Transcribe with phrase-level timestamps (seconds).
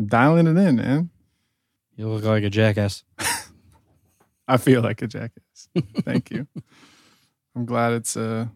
[0.00, 1.10] I'm dialing it in, man.
[1.94, 3.04] You look like a jackass.
[4.48, 5.68] I feel like a jackass.
[5.98, 6.46] Thank you.
[7.54, 8.46] I'm glad it's uh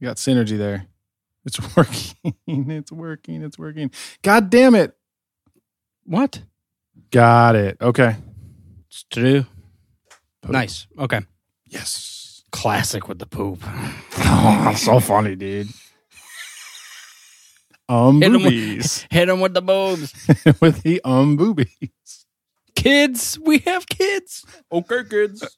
[0.00, 0.86] you got synergy there.
[1.44, 2.36] It's working.
[2.46, 3.42] it's working.
[3.42, 3.90] It's working.
[4.22, 4.96] God damn it.
[6.04, 6.40] What?
[7.10, 7.76] Got it.
[7.82, 8.16] Okay.
[8.88, 9.44] It's true.
[10.48, 10.86] Nice.
[10.98, 11.20] Okay.
[11.66, 12.44] Yes.
[12.50, 13.62] Classic with the poop.
[13.62, 15.68] Oh, so funny, dude.
[17.88, 20.12] Um Hit 'em with- Hit him with the boobs.
[20.60, 22.26] with the um boobies.
[22.74, 24.44] kids, we have kids.
[24.72, 25.56] Okay, kids.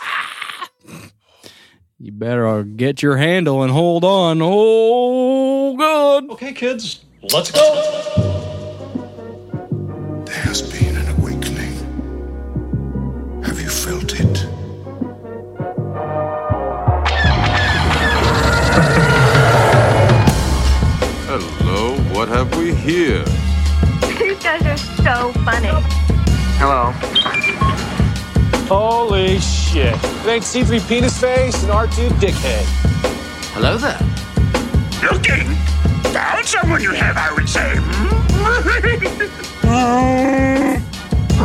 [2.02, 4.40] You better get your handle and hold on.
[4.42, 6.30] Oh, good.
[6.30, 8.29] Okay, kids, let's go.
[22.20, 23.24] What have we here?
[24.18, 25.70] These guys are so funny.
[26.60, 26.92] Hello.
[28.68, 29.94] Holy shit.
[29.94, 32.64] It ain't C3 penis face and R2 dickhead.
[33.54, 33.98] Hello there.
[35.10, 35.46] Looking?
[36.12, 37.76] Found someone you have, I would say.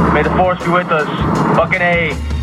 [0.14, 1.08] May the force be with us.
[1.56, 2.35] Fucking A.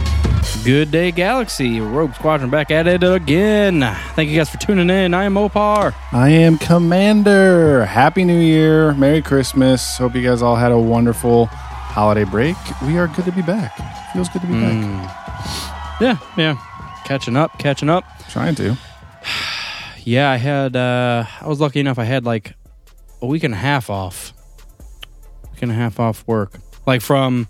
[0.65, 1.81] Good day, Galaxy.
[1.81, 3.81] Rogue Squadron back at it again.
[4.15, 5.13] Thank you guys for tuning in.
[5.15, 5.95] I am Opar.
[6.13, 7.85] I am Commander.
[7.85, 8.95] Happy New Year.
[8.95, 9.99] Merry Christmas.
[9.99, 12.57] Hope you guys all had a wonderful holiday break.
[12.83, 13.77] We are good to be back.
[14.13, 16.01] Feels good to be back.
[16.01, 16.57] Yeah, yeah.
[17.05, 18.05] Catching up, catching up.
[18.31, 18.77] Trying to.
[20.05, 21.97] Yeah, I had, uh, I was lucky enough.
[21.97, 22.55] I had like
[23.21, 24.33] a week and a half off.
[25.53, 26.55] Week and a half off work.
[26.87, 27.47] Like from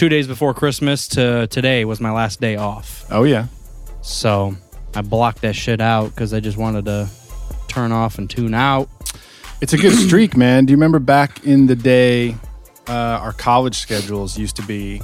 [0.00, 3.04] two days before Christmas to today was my last day off.
[3.10, 3.48] Oh yeah.
[4.00, 4.54] So
[4.94, 7.06] I blocked that shit out because I just wanted to
[7.68, 8.88] turn off and tune out.
[9.60, 10.64] It's a good streak, man.
[10.64, 12.34] Do you remember back in the day,
[12.88, 15.02] uh, our college schedules used to be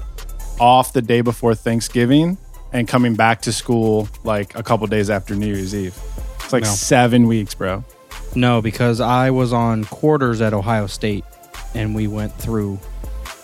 [0.59, 2.39] off the day before Thanksgiving
[2.73, 5.95] and coming back to school like a couple days after New Year's Eve.
[6.43, 6.71] It's like No.
[6.71, 7.85] seven weeks, bro.
[8.35, 11.27] No, because I was on quarters at Ohio State
[11.75, 12.81] and we went through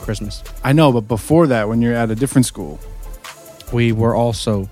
[0.02, 0.42] Christmas.
[0.64, 2.78] I know, but before that, when you're at a different school,
[3.72, 4.68] We were also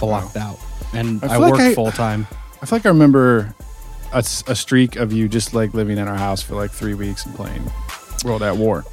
[0.00, 0.58] blocked out.
[0.94, 2.26] And I I, feel like worked I- full time.
[2.62, 3.54] I feel like I remember
[4.12, 6.94] a, s- a streak of you just like living in our house for like three
[6.94, 7.62] weeks and playing
[8.24, 8.84] World at War.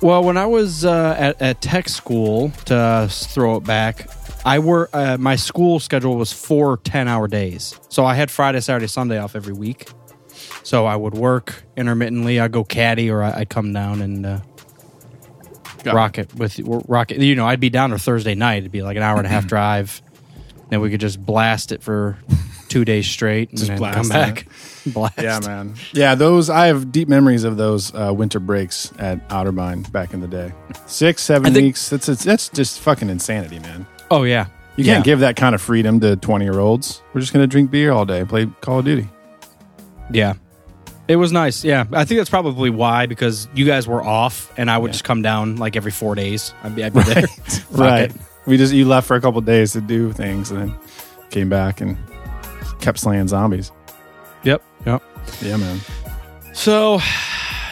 [0.00, 4.08] Well, when I was uh, at, at tech school, to uh, throw it back,
[4.46, 7.78] I were uh, my school schedule was four 10 hour days.
[7.90, 9.88] So I had Friday, Saturday, Sunday off every week.
[10.62, 12.38] So I would work intermittently.
[12.40, 14.40] I'd go caddy or I- I'd come down and uh,
[15.82, 17.18] Got rock it with rocket.
[17.18, 18.58] You know, I'd be down there Thursday night.
[18.58, 20.02] It'd be like an hour and a half drive.
[20.68, 22.16] Then we could just blast it for
[22.68, 24.46] two days straight and Just then blast come back.
[24.86, 25.18] blast.
[25.20, 25.74] Yeah, man.
[25.92, 30.20] Yeah, those I have deep memories of those uh, winter breaks at Outerbind back in
[30.20, 30.52] the day.
[30.86, 31.88] Six, seven think- weeks.
[31.88, 33.86] That's that's just fucking insanity, man.
[34.10, 34.46] Oh yeah.
[34.76, 34.94] You Yeah.
[34.94, 37.02] can't give that kind of freedom to twenty year olds.
[37.12, 39.08] We're just gonna drink beer all day, and play Call of Duty.
[40.12, 40.34] Yeah.
[41.10, 41.64] It was nice.
[41.64, 41.86] Yeah.
[41.92, 45.22] I think that's probably why, because you guys were off and I would just come
[45.22, 46.54] down like every four days.
[46.62, 47.24] I'd be, I'd be there.
[47.72, 48.10] Right.
[48.10, 48.16] it.
[48.46, 50.78] We just you left for a couple days to do things, and then
[51.30, 51.96] came back and
[52.80, 53.72] kept slaying zombies.
[54.44, 54.62] Yep.
[54.86, 55.02] Yep.
[55.42, 55.80] Yeah, man.
[56.52, 57.00] So,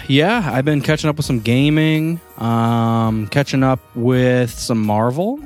[0.08, 5.38] yeah, I've been catching up with some gaming, um, catching up with some Marvel.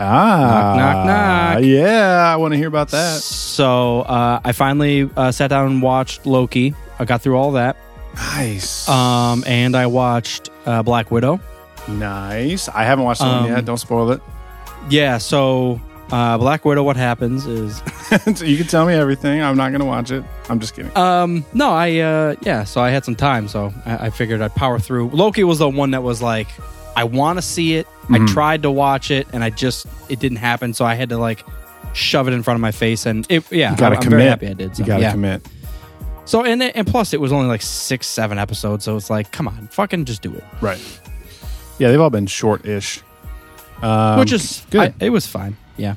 [0.00, 1.64] Ah, knock, knock, knock.
[1.64, 3.20] Yeah, I want to hear about that.
[3.20, 6.74] So, uh, I finally uh, sat down and watched Loki.
[7.00, 7.76] I got through all that.
[8.14, 8.88] Nice.
[8.88, 11.40] Um, and I watched uh, Black Widow.
[11.88, 12.68] nice.
[12.68, 13.64] I haven't watched the one Um, yet.
[13.64, 14.20] Don't spoil it.
[14.88, 15.18] Yeah.
[15.18, 15.80] So,
[16.10, 17.82] uh, Black Widow, what happens is.
[18.34, 19.40] So you can tell me everything.
[19.40, 20.24] I'm not gonna watch it.
[20.48, 20.90] I'm just kidding.
[20.96, 22.64] Um, no, I uh, yeah.
[22.64, 25.10] So I had some time, so I, I figured I'd power through.
[25.10, 26.48] Loki was the one that was like,
[26.96, 27.86] I want to see it.
[28.08, 28.26] I Mhm.
[28.26, 30.74] tried to watch it, and I just it didn't happen.
[30.74, 31.44] So I had to like
[31.92, 33.70] shove it in front of my face, and it yeah.
[33.70, 34.18] you gotta I'm, I'm commit.
[34.18, 34.74] very happy I did.
[34.74, 35.12] So, you gotta yeah.
[35.12, 35.46] commit.
[36.24, 39.48] So and and plus it was only like six seven episodes, so it's like, come
[39.48, 40.44] on, fucking just do it.
[40.60, 40.80] Right.
[41.78, 43.00] Yeah, they've all been short-ish.
[43.82, 44.94] Um, Which is good.
[45.00, 45.56] I- it was fine.
[45.76, 45.94] Yeah.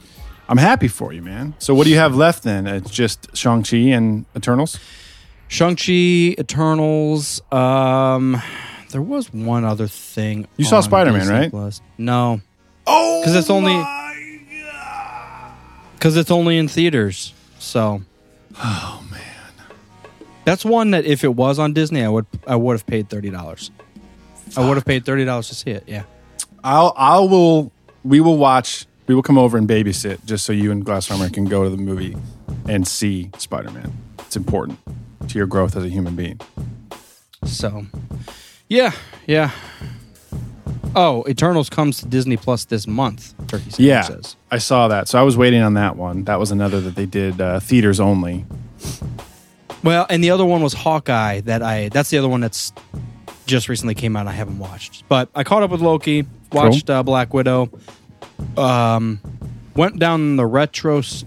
[0.49, 1.53] I'm happy for you, man.
[1.59, 2.67] So what do you have left then?
[2.67, 4.79] It's just Shang Chi and Eternals.
[5.49, 7.41] Shang-Chi, Eternals.
[7.51, 8.41] Um,
[8.91, 10.47] there was one other thing.
[10.57, 11.51] You saw Spider-Man, right?
[11.51, 11.79] Plus.
[11.97, 12.41] No,
[12.87, 13.75] Oh, because it's only
[15.95, 17.33] because it's only in theaters.
[17.59, 18.01] So,
[18.57, 19.21] Oh man.
[20.45, 23.29] That's one that if it was on Disney, I would I would have paid thirty
[23.29, 23.71] dollars.
[24.57, 25.83] I would have paid thirty dollars to see it.
[25.87, 26.03] Yeah.
[26.63, 27.71] I'll I will
[28.03, 31.45] we will watch we will come over and babysit just so you and Glasshammer can
[31.45, 32.15] go to the movie
[32.69, 33.91] and see Spider-Man.
[34.19, 34.79] It's important
[35.27, 36.39] to your growth as a human being.
[37.45, 37.85] So,
[38.69, 38.91] Yeah,
[39.27, 39.51] yeah.
[40.95, 43.33] Oh, Eternals comes to Disney Plus this month.
[43.47, 44.35] Turkey Sam Yeah, says.
[44.51, 45.07] I saw that.
[45.09, 46.23] So I was waiting on that one.
[46.25, 48.45] That was another that they did uh, theaters only.
[49.83, 51.41] Well, and the other one was Hawkeye.
[51.41, 52.71] That I that's the other one that's
[53.45, 54.27] just recently came out.
[54.27, 56.25] I haven't watched, but I caught up with Loki.
[56.51, 57.69] Watched uh, Black Widow.
[58.57, 59.19] Um,
[59.75, 61.25] went down the retro s-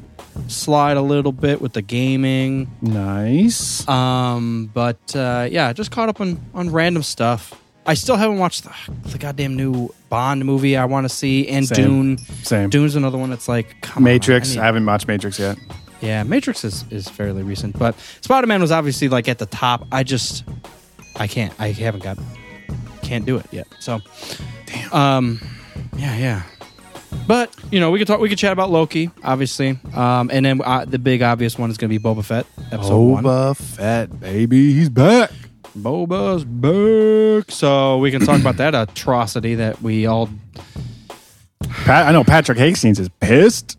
[0.48, 2.70] slide a little bit with the gaming.
[2.80, 3.86] Nice.
[3.88, 7.60] Um, but uh, yeah, just caught up on on random stuff.
[7.88, 8.72] I still haven't watched the,
[9.10, 10.76] the goddamn new Bond movie.
[10.76, 11.76] I want to see and Same.
[12.16, 12.18] Dune.
[12.42, 12.68] Same.
[12.70, 14.50] Dune's another one that's like come on, Matrix.
[14.50, 15.56] I I, need- haven't watched Matrix yet.
[16.06, 19.86] Yeah, Matrix is, is fairly recent, but Spider Man was obviously like at the top.
[19.90, 20.44] I just
[21.16, 22.18] I can't I haven't got
[23.02, 23.66] can't do it yet.
[23.80, 24.00] So
[24.66, 24.92] damn.
[24.92, 25.40] Um
[25.96, 26.42] yeah, yeah.
[27.26, 28.20] But you know, we could talk.
[28.20, 31.76] We could chat about Loki, obviously, um, and then uh, the big obvious one is
[31.76, 33.24] going to be Boba Fett, episode one.
[33.24, 35.30] Boba Fett, baby, he's back.
[35.76, 40.28] Boba's back, so we can talk about that atrocity that we all.
[41.84, 43.76] Pat, I know Patrick Hastings is pissed.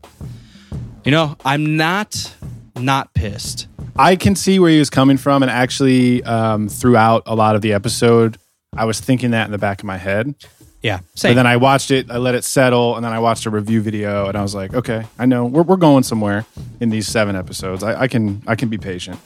[1.08, 2.36] You know, I'm not
[2.76, 3.70] not pissed.
[3.96, 7.62] I can see where he was coming from, and actually, um, throughout a lot of
[7.62, 8.38] the episode,
[8.76, 10.36] I was thinking that in the back of my head.
[10.82, 13.50] Yeah, But then I watched it, I let it settle, and then I watched a
[13.50, 16.46] review video, and I was like, okay, I know we're, we're going somewhere
[16.82, 17.84] in these seven episodes.
[17.84, 19.18] I, I can I can be patient,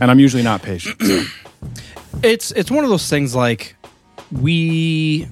[0.00, 1.02] and I'm usually not patient.
[1.02, 1.24] so.
[2.22, 3.74] it's it's one of those things like
[4.30, 5.26] we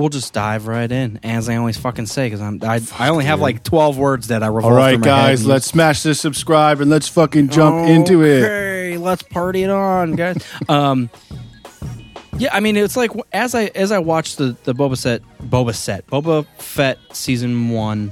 [0.00, 3.24] we'll just dive right in as I always fucking say because I'm I, I only
[3.26, 4.72] have like twelve words that I revolve.
[4.72, 8.44] All right, guys, let's smash this subscribe and let's fucking jump into it.
[8.44, 10.44] Okay, let's party it on, guys.
[10.68, 11.10] um,
[12.38, 15.74] yeah, I mean, it's like as I as I watched the the Boba Set Boba
[15.74, 18.10] Set Boba Fett season one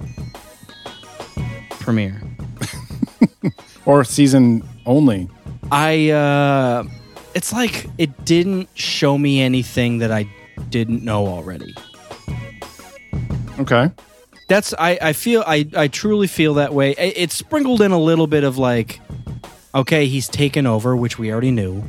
[1.71, 2.23] premiere.
[3.89, 5.31] Or season only.
[5.73, 6.85] I uh
[7.35, 10.29] it's like it didn't show me anything that I
[10.71, 11.75] didn't know already.
[13.59, 13.91] Okay.
[14.49, 16.93] That's I I feel I I truly feel that way.
[16.93, 19.01] It, it's sprinkled in a little bit of like
[19.75, 21.85] okay, he's taken over, which we already knew.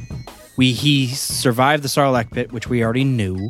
[0.57, 3.49] We he survived the Sarlacc pit, which we already knew.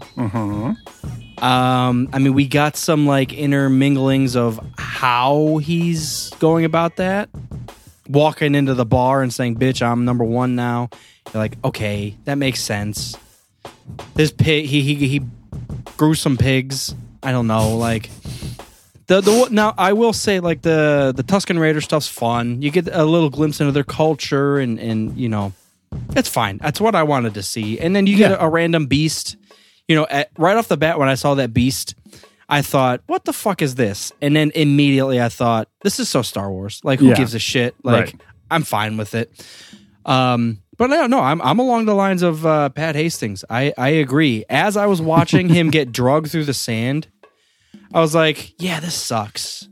[1.39, 7.29] Um, I mean, we got some like interminglings of how he's going about that.
[8.09, 10.89] Walking into the bar and saying, "Bitch, I'm number one now."
[11.33, 13.15] You're like, okay, that makes sense.
[14.15, 15.21] This pig, he he he
[15.97, 16.93] grew some pigs.
[17.23, 18.09] I don't know, like
[19.07, 22.61] the the now I will say like the the Tusken Raider stuff's fun.
[22.61, 25.53] You get a little glimpse into their culture and and you know
[26.15, 26.57] it's fine.
[26.57, 27.79] That's what I wanted to see.
[27.79, 28.37] And then you get Yeah.
[28.43, 29.37] a, a random beast.
[29.87, 31.95] You know, at, right off the bat when I saw that beast,
[32.47, 36.21] I thought, "What the fuck is this?" And then immediately I thought, "This is so
[36.21, 36.79] Star Wars.
[36.83, 37.15] Like, who Yeah.
[37.15, 37.73] gives a shit?
[37.83, 38.15] Like, Right.
[38.51, 39.31] I'm fine with it."
[40.05, 43.45] Um, but no, no, I'm I'm along the lines of uh, Pat Hastings.
[43.51, 44.45] I I agree.
[44.49, 47.07] As I was watching him get drugged through the sand,
[47.93, 49.69] I was like, "Yeah, this sucks."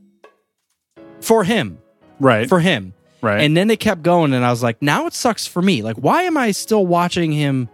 [1.22, 1.80] For him,
[2.20, 2.48] Right.
[2.48, 2.94] for him.
[3.22, 3.42] right.
[3.42, 5.82] And then they kept going, and I was like, now it sucks for me.
[5.82, 7.68] Like, why am I still watching him?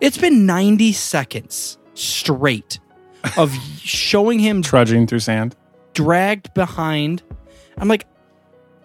[0.00, 2.80] It's been 90 seconds straight
[3.36, 5.54] of showing him trudging through sand.
[5.94, 7.22] dragged behind.
[7.78, 8.06] I'm like,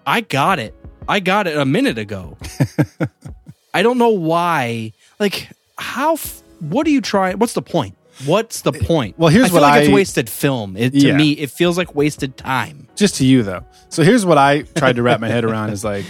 [0.05, 0.75] I got it.
[1.09, 2.38] I got it a minute ago.
[3.74, 4.94] I don't know why.
[5.20, 6.14] Like, how?
[6.14, 7.40] F- what are you trying?
[7.40, 7.96] What's the point?
[8.25, 9.18] What's the point?
[9.18, 10.77] well, here's I feel what like it's wasted film.
[10.77, 11.18] It, to Yeah.
[11.18, 12.88] me, it feels like wasted time.
[12.96, 13.65] just to you though.
[13.89, 16.06] So here's what I tried to wrap my head around is like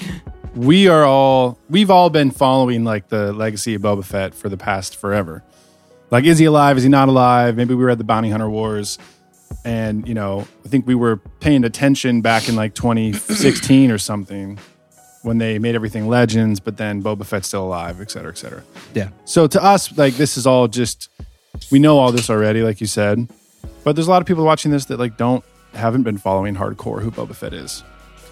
[0.54, 4.58] we are all we've all been following like the legacy of Boba Fett for the
[4.58, 5.44] past forever.
[6.12, 6.76] Like is he alive?
[6.78, 7.56] Is he not alive?
[7.56, 9.00] Maybe we were at the Bounty Hunter Wars
[9.64, 14.60] and you know, I think we were paying attention back in like 2016 or something
[15.24, 18.64] when they made everything legends, but then Boba Fett's still alive, et cetera, et cetera.
[18.94, 19.10] Yeah.
[19.26, 21.10] So to us, like this is all just
[21.72, 23.28] we know all this already, like you said.
[23.84, 27.02] But there's a lot of people watching this that like don't haven't been following hardcore
[27.02, 27.84] who Boba Fett is.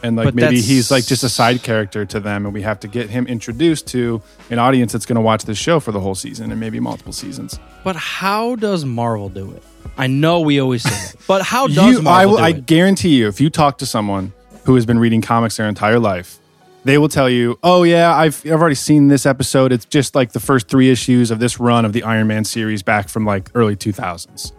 [0.03, 2.79] And like But maybe he's like just a side character to them and we have
[2.81, 6.15] to get him introduced to an audience that's gonna watch this show for the whole
[6.15, 7.59] season and maybe multiple seasons.
[7.83, 9.61] But how does Marvel do it?
[9.97, 12.49] I know we always say that, but how does You, I, Marvel will, do I
[12.49, 12.65] it?
[12.65, 14.33] guarantee you, if you talk to someone
[14.65, 16.39] who has been reading comics their entire life,
[16.83, 19.71] they will tell you, "Oh yeah, I've I've already seen this episode.
[19.71, 22.81] It's just like the first three issues of this run of the Iron Man series
[22.83, 24.51] back from like early 2000s."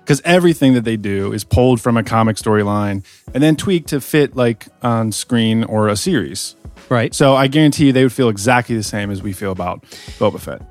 [0.00, 3.04] Because everything that they do is pulled from a comic storyline
[3.34, 6.56] and then tweaked to fit like on screen or a series.
[6.88, 7.14] right?
[7.14, 9.82] So I guarantee you, they would feel exactly the same as we feel about
[10.18, 10.62] Boba Fett.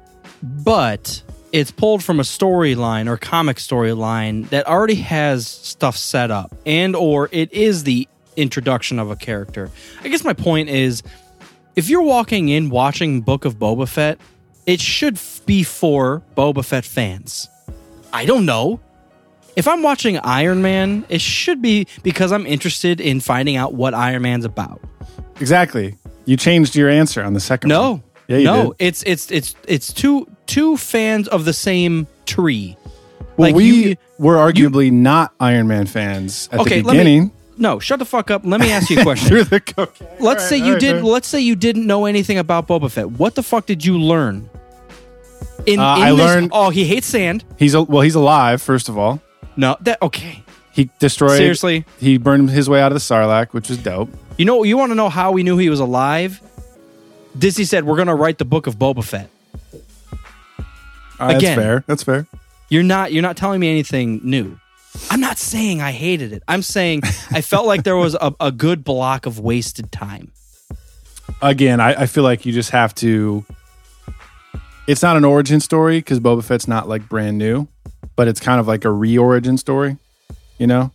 [0.42, 1.22] but
[1.52, 6.96] it's pulled from a storyline or comic storyline that already has stuff set up and
[6.96, 9.70] or it is the introduction of a character
[10.03, 11.03] i guess my point is
[11.75, 14.17] if you're walking in watching book of boba fett
[14.65, 17.48] it should be for Boba Fett fans.
[18.12, 18.82] I don't know.
[19.56, 23.94] If I'm watching Iron Man, it should be because I'm interested in finding out what
[23.94, 24.82] Iron Man's about.
[25.39, 25.96] Exactly.
[26.25, 27.79] You changed your answer on the second one.
[27.82, 28.86] No, Yeah, you no, did.
[28.88, 32.75] it's it's it's it's two two fans of the same tree.
[33.38, 37.00] Well, Like, we you- were arguably not Iron Man fans at okay, the let me
[37.00, 37.32] beginning.
[37.58, 38.42] No, shut the fuck up.
[38.46, 39.28] Let me ask you a question.
[39.30, 40.08] Through the cocaine.
[40.20, 40.96] let's All say you all did.
[40.96, 41.04] right.
[41.04, 43.10] Let's say you didn't know anything about Boba Fett.
[43.12, 44.50] What the fuck did you learn?
[45.66, 47.44] In, Uh, in I this- learned- Oh, he hates sand.
[47.58, 48.02] He's a, well.
[48.02, 48.62] He's alive.
[48.62, 49.22] First of all,
[49.56, 50.44] No, that okay.
[50.72, 51.38] he destroyed.
[51.38, 51.86] Seriously?
[52.00, 54.10] he burned his way out of the Sarlacc, which was dope.
[54.38, 56.42] You know, you want to know how we knew he was alive?
[57.38, 59.30] Disney said we're going to write the book of Boba Fett.
[61.20, 61.56] Right, Again.
[61.56, 61.84] that's fair.
[61.88, 62.28] That's fair.
[62.70, 63.12] You're not.
[63.12, 64.60] You're not telling me anything new.
[65.10, 66.44] I'm not saying I hated it.
[66.48, 67.01] I'm saying
[67.32, 70.32] I felt like there was a, a good block of wasted time.
[71.42, 73.46] Again, I, I feel like you just have to.
[74.88, 77.68] It's not an origin story because Boba Fett's not like brand new,
[78.16, 79.98] but it's kind of like a re-origin story.
[80.58, 80.92] You know,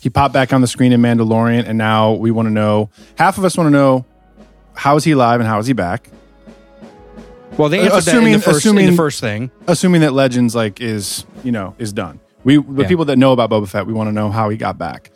[0.00, 2.90] he popped back on the screen in Mandalorian, and now we want to know.
[3.16, 4.06] Half of us want to know
[4.74, 6.08] how is he alive and how is he back.
[7.56, 9.50] Well, they Uh, answered that in assuming- the first in assuming- the first thing.
[9.66, 12.20] assuming that Legends like is you know is done.
[12.44, 12.88] We the Yeah.
[12.88, 15.10] people that know about Boba Fett, we want to know how he got back,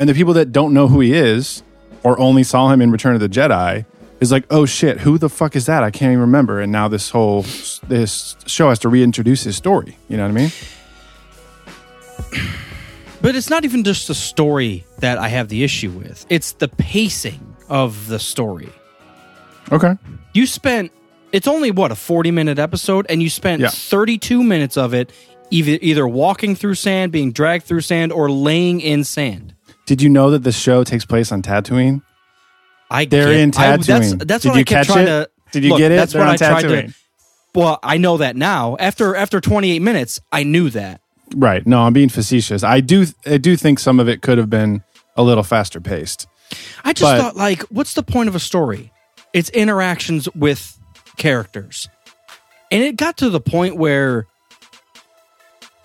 [0.00, 1.62] and the people that don't know who he is
[2.02, 3.84] or only saw him in Return of the Jedi
[4.20, 5.82] is like, oh shit, who the fuck is that?
[5.82, 6.60] I can't even remember.
[6.60, 7.42] And now this whole
[7.88, 9.96] this show has to reintroduce his story.
[10.08, 10.50] You know what I mean?
[13.22, 16.26] But it's not even just the story that I have the issue with.
[16.28, 18.68] It's the pacing of the story.
[19.72, 19.96] Okay.
[20.34, 20.92] You spent
[21.32, 23.68] it's only what a 40 minute episode and you spent Yeah.
[23.70, 25.10] 32 minutes of it
[25.50, 29.54] either either walking through sand, being dragged through sand or laying in sand.
[29.86, 32.02] Did you know that the show takes place on Tatooine?
[32.90, 34.26] I They're get- in I- that's Tatooine.
[34.26, 35.10] that's Did what you I kept catch trying it?
[35.10, 35.96] to Did you Look, get it?
[35.96, 36.94] That's They're what I tried to
[37.54, 38.76] Well, I know that now.
[38.78, 41.00] After after 28 minutes, I knew that.
[41.34, 41.66] Right.
[41.66, 42.62] No, I'm being facetious.
[42.62, 44.82] I do I do think some of it could have been
[45.16, 46.26] a little faster paced.
[46.84, 48.92] I just But- thought, like, what's the point of a story?
[49.32, 50.78] It's interactions with
[51.16, 51.88] characters.
[52.70, 54.26] And it got to the point where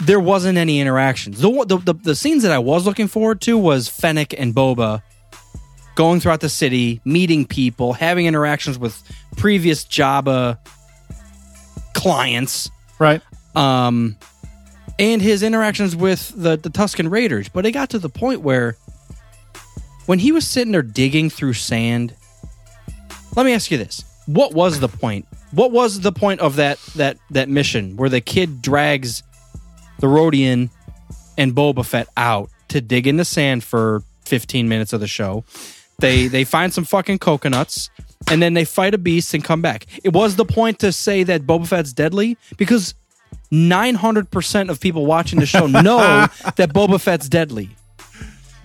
[0.02, 1.40] there wasn't any interactions.
[1.42, 5.02] The, the, the, the scenes that I was looking forward to was Fennec and Boba
[5.96, 9.02] going throughout the city, meeting people, having interactions with
[9.38, 10.58] previous Jabba
[11.94, 13.22] clients, Right.
[13.56, 14.18] um,
[15.00, 17.50] and his interactions with the, the Tusken Raiders.
[17.50, 18.78] But it got to the point where
[20.06, 22.16] when he was sitting there digging through sand,
[23.36, 24.04] let me ask you this.
[24.26, 25.26] What was the point?
[25.52, 29.24] What was the point of that that that mission where the kid drags
[30.02, 30.70] the Rodian
[31.38, 35.44] and Boba Fett out to dig in the sand for 15 minutes of the show?
[36.00, 37.90] They they find some fucking coconuts
[38.30, 39.86] and then they fight a beast and come back.
[40.04, 42.94] It was the point to say that Boba Fett's deadly because
[43.52, 45.98] 900% of people watching the show know
[46.56, 47.70] that Boba Fett's deadly.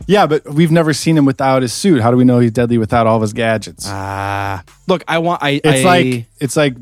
[0.06, 2.00] Yeah, but we've never seen him without his suit.
[2.00, 3.84] How do we know he's deadly without all of his gadgets?
[3.88, 6.74] Ah, look, I want I it's I- like it's like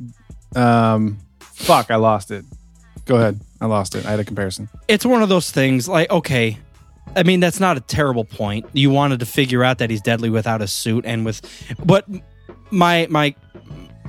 [0.55, 2.45] um fuck, I lost it.
[3.07, 3.41] Go ahead.
[3.65, 4.07] I lost it.
[4.07, 4.69] I had a comparison.
[4.87, 6.59] it's one of those things like okay
[7.17, 10.31] i mean that's not a terrible point you wanted to figure out that he's deadly
[10.31, 11.41] without a suit and with
[11.85, 12.07] but
[12.71, 13.35] my my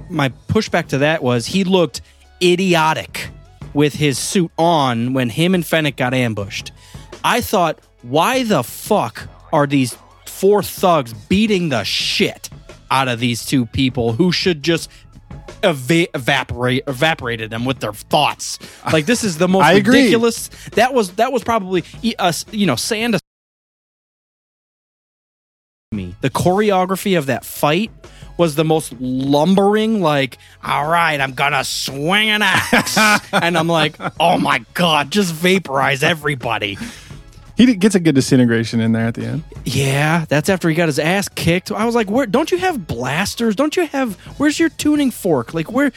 [0.10, 2.02] my pushback to that was he looked
[2.42, 3.30] idiotic
[3.74, 6.72] with his suit on when him and fennec got ambushed
[7.24, 12.50] i thought why the fuck are these four thugs beating the shit
[12.92, 14.90] out of these two people who should just
[15.66, 18.60] eva- evaporate evaporated them with their thoughts.
[18.92, 20.00] Like this is the most I agree.
[20.00, 20.50] ridiculous.
[20.74, 22.46] That was that was probably uh, us.
[22.52, 23.20] You know, sand.
[25.92, 27.92] Me the choreography of that fight
[28.38, 30.02] was the most lumbering.
[30.02, 32.98] Like, all right, I'm gonna swing an axe,
[33.34, 36.78] and I'm like, oh my god, just vaporize everybody.
[37.58, 39.44] He gets a good disintegration in there at the end.
[39.64, 41.72] Yeah, that's after he got his ass kicked.
[41.72, 42.26] I was like, "Where?
[42.26, 43.56] Don't you have blasters?
[43.56, 44.16] Don't you have?
[44.38, 45.54] Where's your tuning fork?
[45.54, 45.92] Like, where?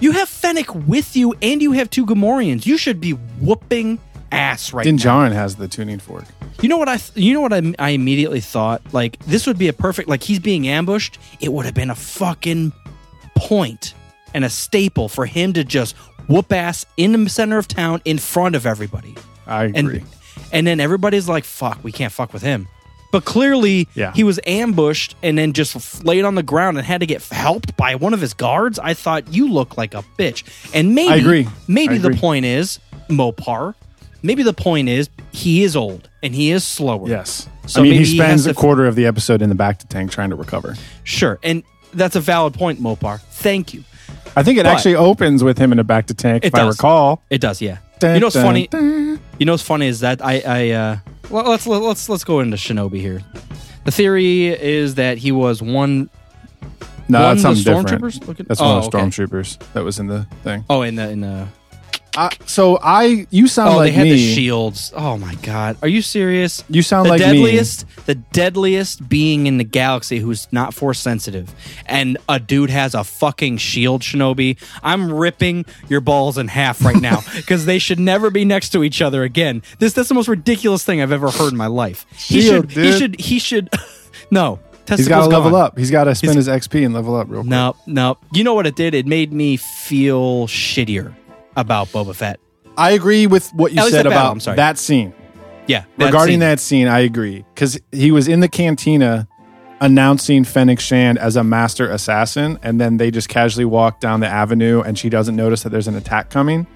[0.00, 2.66] You have Fennec with you, and you have two Gamorreans.
[2.66, 3.98] You should be whooping
[4.30, 5.02] ass right Din now.
[5.02, 6.24] Djarin has the tuning fork.
[6.60, 6.96] You know what I?
[6.96, 8.82] Th- you know what I, I immediately thought?
[8.92, 10.08] Like, this would be a perfect.
[10.08, 11.18] Like, he's being ambushed.
[11.40, 12.72] It would have been a fucking
[13.36, 13.94] point
[14.34, 15.96] and a staple for him to just
[16.28, 19.14] whoop ass in the center of town in front of everybody
[19.46, 19.78] I agree.
[19.98, 20.06] and
[20.52, 22.68] and then everybody's like, "Fuck, we can't fuck with him."
[23.10, 24.12] But clearly, Yeah.
[24.12, 27.74] he was ambushed and then just laid on the ground and had to get helped
[27.76, 28.78] by one of his guards.
[28.78, 30.42] I thought you look like a bitch,
[30.74, 31.48] and maybe I agree.
[31.66, 32.78] Maybe I the point is
[33.08, 33.74] Mopar.
[34.22, 37.08] Maybe the point is he is old and he is slower.
[37.08, 37.48] yes.
[37.66, 39.54] So I mean, maybe he he spends has a quarter of the episode in the
[39.54, 40.74] bacta tank trying to recover.
[41.04, 41.62] Sure, and
[41.94, 43.20] that's a valid point, Mopar.
[43.30, 43.84] Thank you.
[44.36, 47.22] I think it But- actually opens with him in a bacta tank, if I recall.
[47.30, 47.78] It does, yeah.
[48.02, 48.68] You know what's funny?
[48.72, 50.96] You know what's funny is that I, I uh,
[51.30, 53.22] well, let's let's let's go into Shinobi here.
[53.84, 56.10] The theory is that he was one
[57.08, 58.28] No, One that's of the something different.
[58.28, 59.06] looking- That's Oh, one of the okay.
[59.06, 60.64] stormtroopers that was in the thing.
[60.68, 61.48] oh in the in the
[62.18, 64.10] Uh, so I, you sound oh like they had me.
[64.14, 64.92] the shields.
[64.96, 66.64] Oh my god, are you serious?
[66.68, 67.26] You sound the like me.
[67.26, 71.54] deadliest, the deadliest being in the galaxy who's not force sensitive,
[71.86, 74.58] and a dude has a fucking shield, Shinobi.
[74.82, 78.82] I'm ripping your balls in half right now because they should never be next to
[78.82, 79.62] each other again.
[79.78, 82.04] This that's the most ridiculous thing I've ever heard in my life.
[82.16, 82.98] He Shield, should, he dude.
[82.98, 83.70] should, he should.
[84.32, 84.58] no,
[84.88, 85.60] He's got to level gone.
[85.66, 85.78] up.
[85.78, 87.50] He's got to spend He's- his XP and level up real quick.
[87.50, 88.18] No, no.
[88.32, 88.94] You know what it did?
[88.94, 91.14] It made me feel shittier
[91.58, 92.40] about Boba Fett.
[92.76, 94.56] I agree with what you At said that battle, about sorry.
[94.56, 95.12] that scene.
[95.66, 96.40] Yeah, Regarding scene.
[96.40, 99.28] that scene, I agree because he was in the cantina
[99.80, 104.26] announcing Fennec Shand as a master assassin, and then they just casually walk down the
[104.28, 106.66] avenue, and she doesn't notice that there's an attack coming.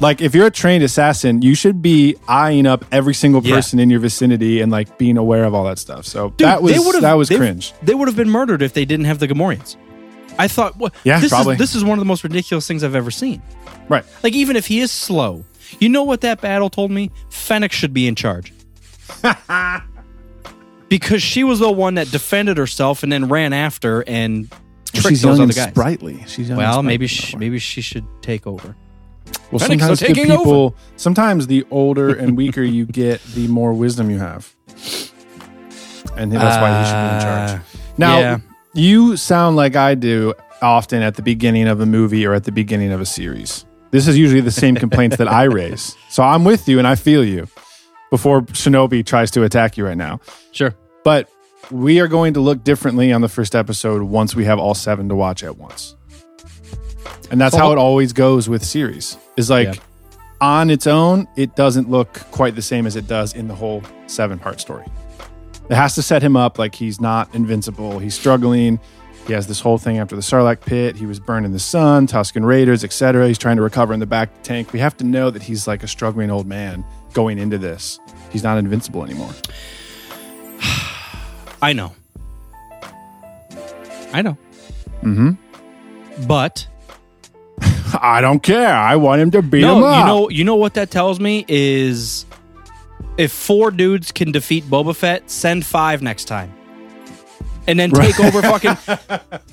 [0.00, 3.56] Like, if you're a trained assassin, you should be eyeing up every single Yeah.
[3.56, 6.04] person in your vicinity and like being aware of all that stuff.
[6.06, 7.72] So Dude, that was that was they- cringe.
[7.82, 9.76] They would have been murdered if they didn't have the Gamorreans.
[10.38, 10.94] I thought, what?
[11.04, 11.54] Yeah, this probably.
[11.54, 13.42] Is, this is one of the most ridiculous things I've ever seen.
[13.88, 14.04] Right.
[14.22, 15.44] Like, even if he is slow,
[15.80, 17.10] you know what that battle told me?
[17.30, 18.52] Fennec should be in charge.
[20.88, 24.50] because she was the one that defended herself and then ran after and
[24.92, 25.70] tricked She's those young other and guys.
[25.70, 26.24] sprightly.
[26.26, 26.50] She's young.
[26.50, 26.86] and Well, sprightly.
[26.86, 28.76] maybe she, maybe she should take over.
[29.50, 33.72] Well, Fennec's sometimes the taking people, sometimes the older and weaker you get, the more
[33.72, 34.54] wisdom you have,
[36.16, 37.50] and that's why he should be in charge.
[37.50, 38.38] Uh, Now, yeah.
[38.78, 42.52] You sound like I do often at the beginning of a movie or at the
[42.52, 43.64] beginning of a series.
[43.90, 45.96] This is usually the same complaints that I raise.
[46.10, 47.48] So I'm with you and I feel you.
[48.10, 50.20] Before Shinobi tries to attack you right now,
[50.52, 50.74] Sure.
[51.04, 51.28] but
[51.70, 55.08] we are going to look differently on the first episode once we have all seven
[55.10, 55.94] to watch at once.
[57.30, 59.18] And that's how it always goes with series.
[59.36, 59.80] Is like Yeah.
[60.40, 63.82] on its own, it doesn't look quite the same as it does in the whole
[64.06, 64.84] seven part story.
[65.68, 67.98] It has to set him up like he's not invincible.
[67.98, 68.80] He's struggling.
[69.26, 70.96] He has this whole thing after the Sarlacc pit.
[70.96, 73.28] He was burned in the sun, Tusken Raiders, etc.
[73.28, 74.72] He's trying to recover in the back tank.
[74.72, 78.00] We have to know that he's like a struggling old man going into this.
[78.30, 79.30] He's not invincible anymore.
[81.62, 81.92] I know.
[84.14, 84.38] I know.
[85.02, 85.32] Mm-hmm.
[86.26, 86.66] But
[88.00, 88.74] I don't care.
[88.74, 89.98] I want him to beat him no, up.
[89.98, 92.24] you know, you know what that tells me is
[93.18, 96.52] if four dudes can defeat Boba Fett, send five next time,
[97.66, 98.76] and then take over fucking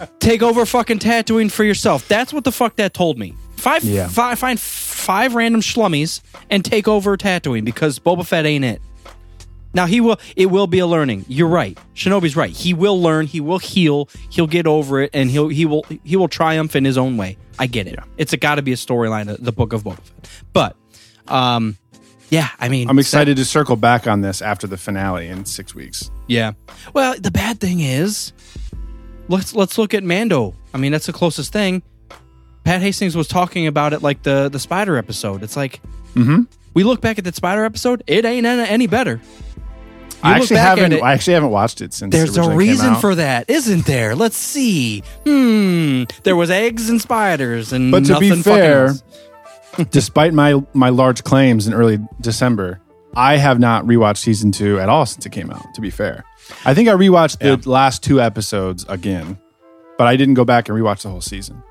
[0.20, 2.08] take over fucking Tatooine for yourself.
[2.08, 3.36] That's what the fuck that told me.
[3.58, 4.08] Five, Yeah.
[4.08, 8.82] fi- find five random schlummies and take over Tatooine because Boba Fett ain't it.
[9.74, 10.18] Now he will.
[10.38, 11.26] It will be a learning.
[11.28, 11.78] You're right.
[11.96, 12.50] Shinobi's right.
[12.52, 13.26] He will learn.
[13.26, 14.08] He will heal.
[14.30, 17.38] He'll get over it, and he'll he will he will triumph in his own way.
[17.60, 18.00] I get it.
[18.18, 19.36] It's a got to be a storyline.
[19.38, 20.30] The book of Boba Fett.
[20.54, 20.76] But,
[21.28, 21.78] um,
[22.30, 22.50] yeah.
[22.60, 26.10] I mean, I'm excited to circle back on this after the finale in six weeks.
[26.28, 26.54] yeah.
[26.94, 28.34] Well, the bad thing is,
[29.28, 30.54] let's let's look at Mando.
[30.74, 31.82] I mean, that's the closest thing.
[32.64, 35.44] Pat Hastings was talking about it like the the Spider episode.
[35.44, 35.82] It's like,
[36.16, 36.44] Mm-hmm.
[36.74, 38.04] we look back at that Spider episode.
[38.08, 39.20] It ain't any, any better.
[39.22, 40.94] You I actually haven't.
[40.94, 42.14] it- I actually haven't watched it since.
[42.16, 43.02] it There's a originally came reason out.
[43.02, 44.16] for that, isn't there?
[44.16, 45.04] Let's see.
[45.26, 46.04] Hmm.
[46.24, 49.04] There was eggs and spiders and But to be nothing fucking fair, else.
[49.92, 52.82] Despite my my large claims in early December,
[53.16, 55.64] I have not rewatched season two at all since it came out.
[55.76, 56.24] To be fair,
[56.66, 57.72] I think I rewatched the Yeah.
[57.72, 59.38] last two episodes again,
[59.98, 61.62] but I didn't go back and rewatch the whole season.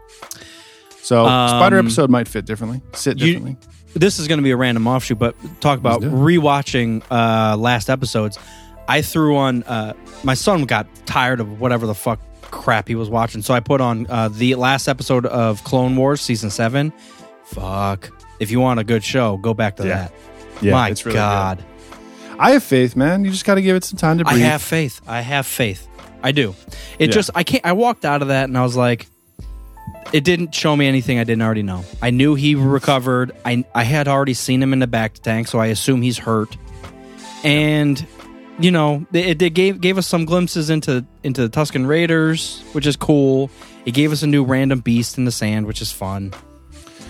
[1.02, 3.56] So Spider Um, episode might fit differently, sit You- differently.
[3.94, 8.38] this is going to be a random offshoot, but talk about rewatching uh, last episodes.
[8.88, 9.62] I threw on.
[9.64, 9.92] Uh,
[10.24, 13.80] my son got tired of whatever the fuck crap he was watching, so I put
[13.80, 16.92] on uh, the last episode of Clone Wars season seven.
[17.46, 18.10] Fuck!
[18.40, 19.96] If you want a good show, go back to Yeah.
[19.96, 20.12] that.
[20.62, 21.62] Yeah, My it's really God,
[22.38, 23.24] I have faith, man.
[23.24, 24.34] You just got to give it some time to breathe.
[24.34, 24.46] I breathe.
[24.50, 25.00] have faith.
[25.06, 25.86] I have faith.
[26.22, 26.54] I do.
[26.98, 27.14] It Yeah.
[27.14, 27.64] just I can't.
[27.66, 29.06] I walked out of that and I was like,
[30.12, 31.84] it didn't show me anything I didn't already know.
[32.00, 33.32] I knew he recovered.
[33.44, 36.56] I I had already seen him in the back tank, so I assume he's hurt.
[37.42, 38.04] And
[38.58, 42.86] you know, it, it gave gave us some glimpses into into the Tusken Raiders, which
[42.86, 43.50] is cool.
[43.84, 46.32] It gave us a new random beast in the sand, which is fun.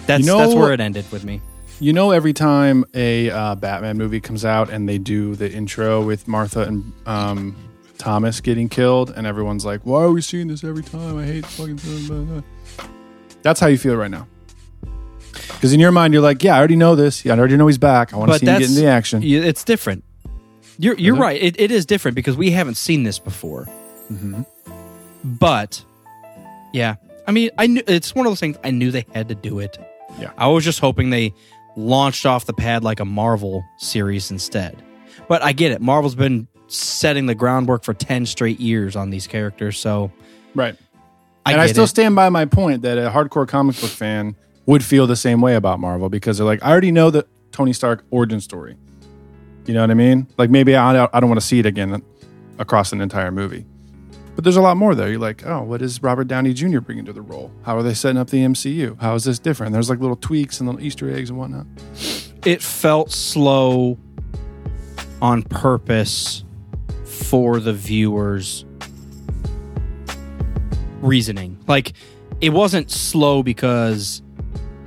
[0.07, 1.40] That's You know- that's where it ended with me.
[1.81, 6.03] You know, every time a uh, Batman movie comes out and they do the intro
[6.05, 7.57] with Martha and um,
[7.99, 11.19] Thomas getting killed, and everyone's like, "Why are we seeing this every time?
[11.19, 12.43] I hate fucking." Blah, blah, blah."
[13.43, 14.29] That's how you feel right now.
[15.49, 17.25] Because in your mind, you're like, "Yeah, I already know this.
[17.25, 18.14] Yeah, I already know he's back.
[18.14, 20.05] I want to see him get in the action." It's different.
[20.79, 21.40] You're you're right.
[21.43, 23.67] It, it is different because we haven't seen this before.
[24.12, 24.43] Mm-hmm.
[25.25, 25.85] But
[26.73, 28.57] yeah, I mean, I knew it's one of those things.
[28.62, 29.77] I knew they had to do it.
[30.18, 30.31] Yeah.
[30.38, 31.35] I was just hoping they
[31.77, 34.81] launched off the pad like a Marvel series instead.
[35.29, 35.81] But I get it.
[35.81, 40.11] Marvel's been setting the groundwork for ten straight years on these characters, so
[40.55, 40.77] Right.
[41.46, 41.88] I and I still it.
[41.88, 44.35] stand by my point that a hardcore comic book fan
[44.66, 47.72] would feel the same way about Marvel because they're like, I already know the Tony
[47.74, 48.77] Stark origin story.
[49.66, 50.27] You know what I mean?
[50.38, 52.03] Like maybe I don't, I don't want to see it again
[52.59, 53.66] across an entire movie.
[54.35, 55.09] But there's a lot more there.
[55.11, 56.81] You're like, oh, what is Robert Downey Jr.
[56.81, 57.53] bringing to the role?
[57.62, 59.01] How are they setting up the MCU?
[59.01, 59.73] How is this different?
[59.73, 61.66] There's like little tweaks and little Easter eggs and whatnot.
[62.44, 63.97] it felt slow
[65.23, 66.44] on purpose
[67.05, 68.64] for the viewers
[71.01, 71.92] reasoning like
[72.40, 74.23] it wasn't slow because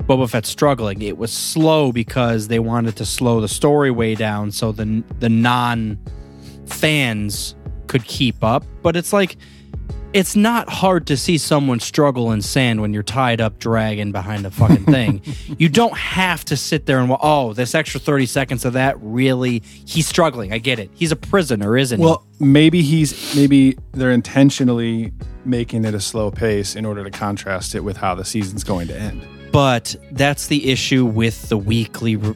[0.01, 4.51] Boba Fett's struggling it was slow because they wanted to slow the story way down
[4.51, 5.97] so the the non
[6.65, 7.55] fans
[7.87, 9.37] could keep up but it's like
[10.13, 14.45] it's not hard to see someone struggle in sand when you're tied up dragging behind
[14.45, 15.21] a fucking thing.
[15.57, 19.59] you don't have to sit there and oh, this extra 30 seconds of that really
[19.85, 20.53] he's struggling.
[20.53, 20.89] I get it.
[20.93, 25.11] He's a prisoner, isn't Well, maybe he's maybe they're intentionally
[25.45, 28.87] making it a slow pace in order to contrast it with how the season's going
[28.87, 29.25] to end.
[29.51, 32.35] But that's the issue with the weekly r-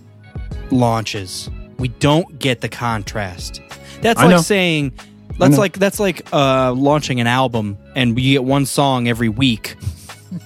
[0.71, 1.49] launches.
[1.77, 3.61] We don't get the contrast.
[4.01, 4.41] That's I like know.
[4.41, 4.93] saying
[5.41, 9.75] that's like that's like uh launching an album and you get one song every week.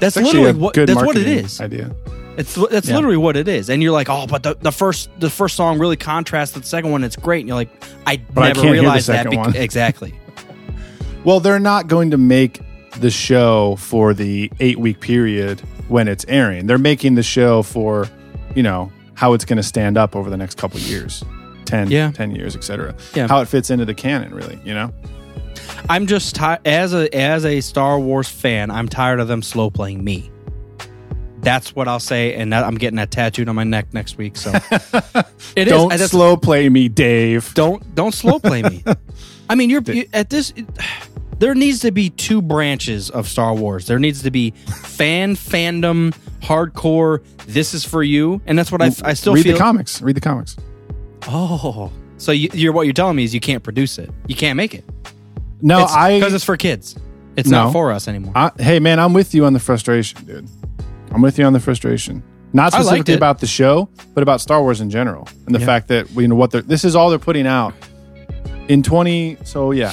[0.00, 1.60] That's literally what that's what it is.
[1.60, 1.94] Idea.
[2.38, 2.94] It's that's Yeah.
[2.94, 5.78] literally what it is, and you're like, oh, but the, the first the first song
[5.78, 7.04] really contrasts the second one.
[7.04, 7.68] It's great, and you're like,
[8.06, 9.34] I But I never the realized that.
[9.34, 9.54] one.
[9.68, 10.14] exactly.
[11.22, 12.62] Well, they're not going to make
[12.96, 16.66] the show for the eight week period when it's airing.
[16.66, 18.08] They're making the show for,
[18.54, 21.22] you know, how it's going to stand up over the next couple of years
[21.70, 22.10] 10, Yeah.
[22.12, 22.94] 10 years, etc.
[23.14, 23.28] Yeah.
[23.28, 24.92] How it fits into the canon, really, you know?
[25.88, 29.70] I'm just ti- as a as a Star Wars fan, I'm tired of them slow
[29.70, 30.30] playing me.
[31.42, 34.36] That's what I'll say, and that, I'm getting that tattooed on my neck next week.
[34.36, 34.52] So
[35.56, 35.68] it is.
[35.68, 37.54] Don't that's- slow play me, Dave.
[37.54, 38.84] don't don't slow play me.
[39.48, 40.52] I mean, you're you, at this.
[41.38, 43.86] There needs to be two branches of Star Wars.
[43.86, 47.24] There needs to be fan fandom, hardcore.
[47.46, 49.54] This is for you, and that's what I, I still Read feel.
[49.54, 50.02] the comics.
[50.02, 50.56] Read the comics.
[51.28, 54.10] Oh, so you, you're what you're telling me is you can't produce it.
[54.26, 54.84] You can't make it.
[55.62, 56.18] No, It's, I.
[56.18, 56.96] because it's for kids.
[57.36, 57.64] It's No.
[57.64, 58.32] not for us anymore.
[58.34, 60.48] I, hey man, I'm with you on the frustration, dude.
[61.12, 62.22] I'm with you on the frustration.
[62.52, 63.16] Not I liked specifically it.
[63.18, 65.66] about the show, but about Star Wars in general, and the Yeah.
[65.66, 66.62] fact that you know what they're.
[66.62, 67.74] This is all they're putting out
[68.68, 69.38] in 20.
[69.44, 69.92] So yeah,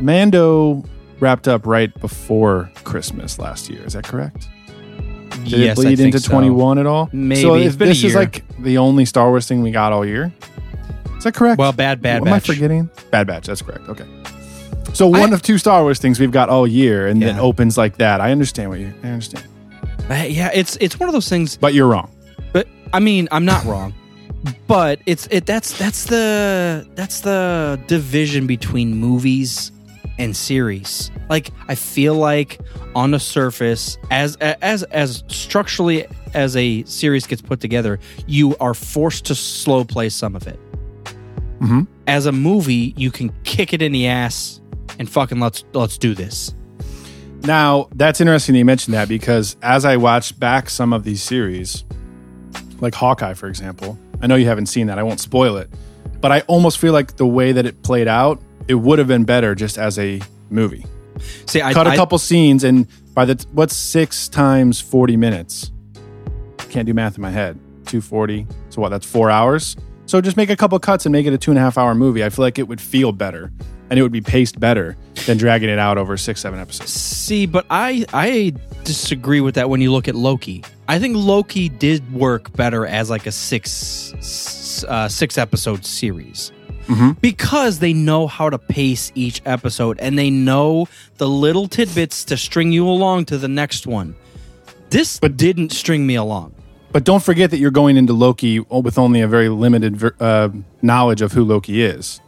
[0.00, 0.84] Mando
[1.20, 3.82] wrapped up right before Christmas last year.
[3.84, 4.48] Is that correct?
[5.44, 6.30] Did yes, it bleed into so.
[6.30, 7.08] 21 at all?
[7.12, 7.40] Maybe.
[7.42, 10.32] So if this is like the only Star Wars thing we got all year,
[11.16, 11.58] is that correct?
[11.58, 12.90] Well, Bad Bad Am I forgetting?
[13.10, 13.46] Bad Batch.
[13.46, 13.88] That's correct.
[13.88, 14.06] Okay.
[14.92, 17.42] So one of two Star Wars things we've got all year, and then Yeah.
[17.42, 18.20] opens like that.
[18.20, 18.92] I understand what you.
[19.04, 19.44] I understand,
[20.08, 21.56] Uh, yeah, it's it's one of those things.
[21.56, 22.10] but you're wrong.
[22.52, 23.92] But I mean, I'm not wrong.
[24.66, 29.72] But it's it that's that's the that's the division between movies
[30.18, 31.10] and series.
[31.28, 32.60] Like I feel like
[32.94, 38.74] on the surface as as as structurally as a series gets put together, you are
[38.74, 40.58] forced to slow play some of it.
[41.60, 41.86] Mhm.
[42.06, 44.60] As a movie, you can kick it in the ass
[44.98, 46.52] and fucking let's let's do this.
[47.42, 51.22] Now that's interesting that you mentioned that because as I watched back some of these
[51.22, 51.84] series,
[52.80, 54.98] like Hawkeye, for example, I know you haven't seen that.
[54.98, 55.70] I won't spoil it,
[56.20, 59.24] but I almost feel like the way that it played out, it would have been
[59.24, 60.84] better just as a movie.
[61.46, 65.72] See, I cut a I- couple scenes and by the what's six times 40 minutes
[66.68, 69.74] can't do math in my head 240 so what that's four hours
[70.04, 71.94] so just make a couple cuts and make it a two and a half hour
[71.94, 73.50] movie i feel like it would feel better
[73.88, 77.46] and it would be paced better than dragging it out over six seven episodes See,
[77.46, 78.52] but I I
[78.84, 80.62] disagree with that when you look at Loki.
[80.86, 86.52] I think Loki did work better as like a six uh, six episode series.
[87.20, 90.86] Because they know how to pace each episode and they know
[91.18, 94.14] the little tidbits to string you along to the next one.
[94.90, 96.52] This But- didn't string me along.
[96.92, 100.48] but don't forget that you're going into loki with only a very limited uh,
[100.80, 102.20] knowledge of who loki is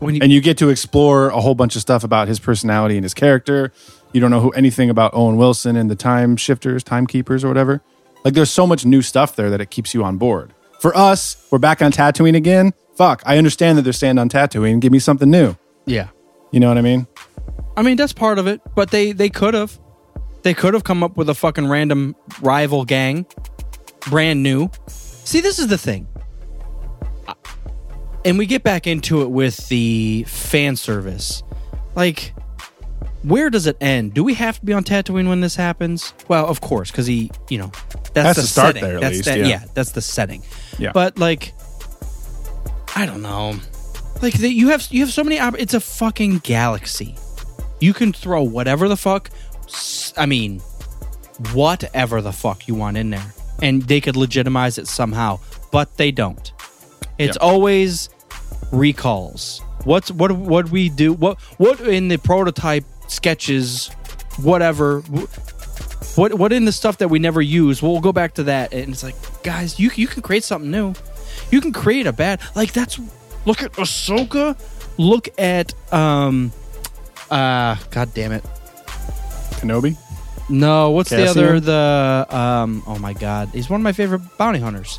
[0.00, 2.96] When you, and you get to explore a whole bunch of stuff about his personality
[2.96, 3.70] and his character.
[4.12, 7.82] You don't know who anything about Owen Wilson and the time shifters, timekeepers, or whatever.
[8.24, 10.52] Like there's so much new stuff there that it keeps you on board.
[10.80, 12.72] For us, we're back on Tatooine again.
[12.96, 14.80] Fuck, I understand that they're staying on Tatooine.
[14.80, 15.56] Give me something new.
[15.86, 16.08] yeah.
[16.52, 17.08] You know what I mean?
[17.76, 19.76] I mean, that's part of it, but they they could have.
[20.42, 23.26] They could have come up with a fucking random rival gang,
[24.08, 24.70] brand new.
[24.86, 26.06] See, this is the thing.
[28.24, 31.42] And we get back into it with the fan service.
[31.96, 32.34] Like
[33.24, 34.12] where does it end?
[34.12, 36.12] Do we have to be on Tatooine when this happens?
[36.28, 37.72] Well, of course, because he, you know,
[38.12, 38.82] that's Has the to start setting.
[38.82, 39.64] there at that's least, that, yeah.
[39.72, 40.42] that's the setting.
[40.78, 40.92] Yeah.
[40.92, 41.53] But like,
[42.94, 43.56] I don't know.
[44.22, 45.38] Like the, you have you have so many.
[45.38, 47.16] Op- it's a fucking galaxy.
[47.80, 49.30] You can throw whatever the fuck.
[50.16, 50.60] I mean,
[51.52, 55.40] whatever the fuck you want in there, and they could legitimize it somehow,
[55.72, 56.52] but they don't.
[57.18, 58.08] It's always
[58.72, 59.60] recalls.
[59.84, 60.32] What's what?
[60.32, 61.12] What we do?
[61.12, 63.88] What what in the prototype sketches?
[64.42, 65.00] Whatever.
[66.14, 67.82] What what in the stuff that we never use?
[67.82, 70.94] We'll go back to that, and it's like, guys, you you can create something new.
[71.50, 72.98] You can create a bad like that's.
[73.46, 74.58] Look at Ahsoka.
[74.98, 76.52] Look at um.
[77.30, 78.44] Uh, God damn it.
[79.60, 79.96] Kenobi.
[80.48, 81.60] No, what's the other?
[81.60, 82.82] The um.
[82.86, 84.98] Oh my God, he's one of my favorite bounty hunters.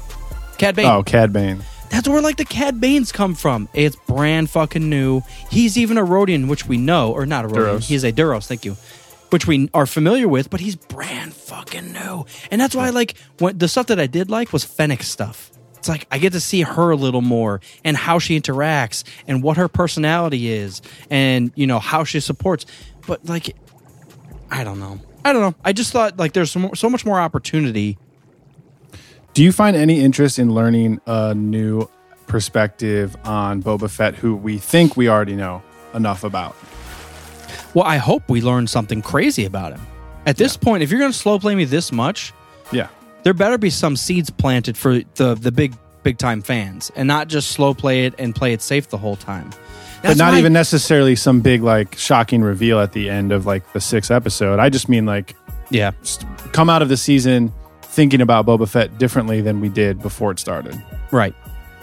[0.58, 0.86] Cad Bane.
[0.86, 1.64] Oh, Cad Bane.
[1.90, 3.70] That's where like the Cad Banes come from.
[3.74, 5.22] It's brand fucking new.
[5.52, 7.78] He's even a Rodian, which we know, or not a Rodian.
[7.78, 7.88] Duros.
[7.88, 8.48] He's a Duros.
[8.48, 8.76] Thank you.
[9.30, 13.58] Which we are familiar with, but he's brand fucking new, and that's why like when
[13.58, 15.52] the stuff that I did like was Fennec stuff.
[15.86, 19.44] It's like I get to see her a little more and how she interacts and
[19.44, 22.66] what her personality is and you know how she supports.
[23.06, 23.56] But like,
[24.50, 25.00] I don't know.
[25.24, 25.54] I don't know.
[25.64, 28.00] I just thought like there's so, so much more opportunity.
[29.36, 31.88] Do you find any interest in learning a new
[32.26, 35.62] perspective on Boba Fett, who we think we already know
[35.94, 36.56] enough about?
[37.76, 39.86] Well, I hope we learn something crazy about him.
[40.26, 42.34] At this point, if you're going to slow play me this much,
[42.72, 42.88] Yeah.
[43.26, 47.28] There better be some seeds planted for the the big big time fans, and not
[47.28, 49.50] just slow play it and play it safe the whole time.
[50.04, 53.74] but not why- even necessarily some big like shocking reveal at the end of like
[53.74, 54.60] the sixth episode.
[54.60, 55.36] I just mean like
[55.72, 55.92] Yeah,
[56.54, 60.40] come out of the season thinking about Boba Fett differently than we did before it
[60.40, 60.80] started.
[61.12, 61.34] right.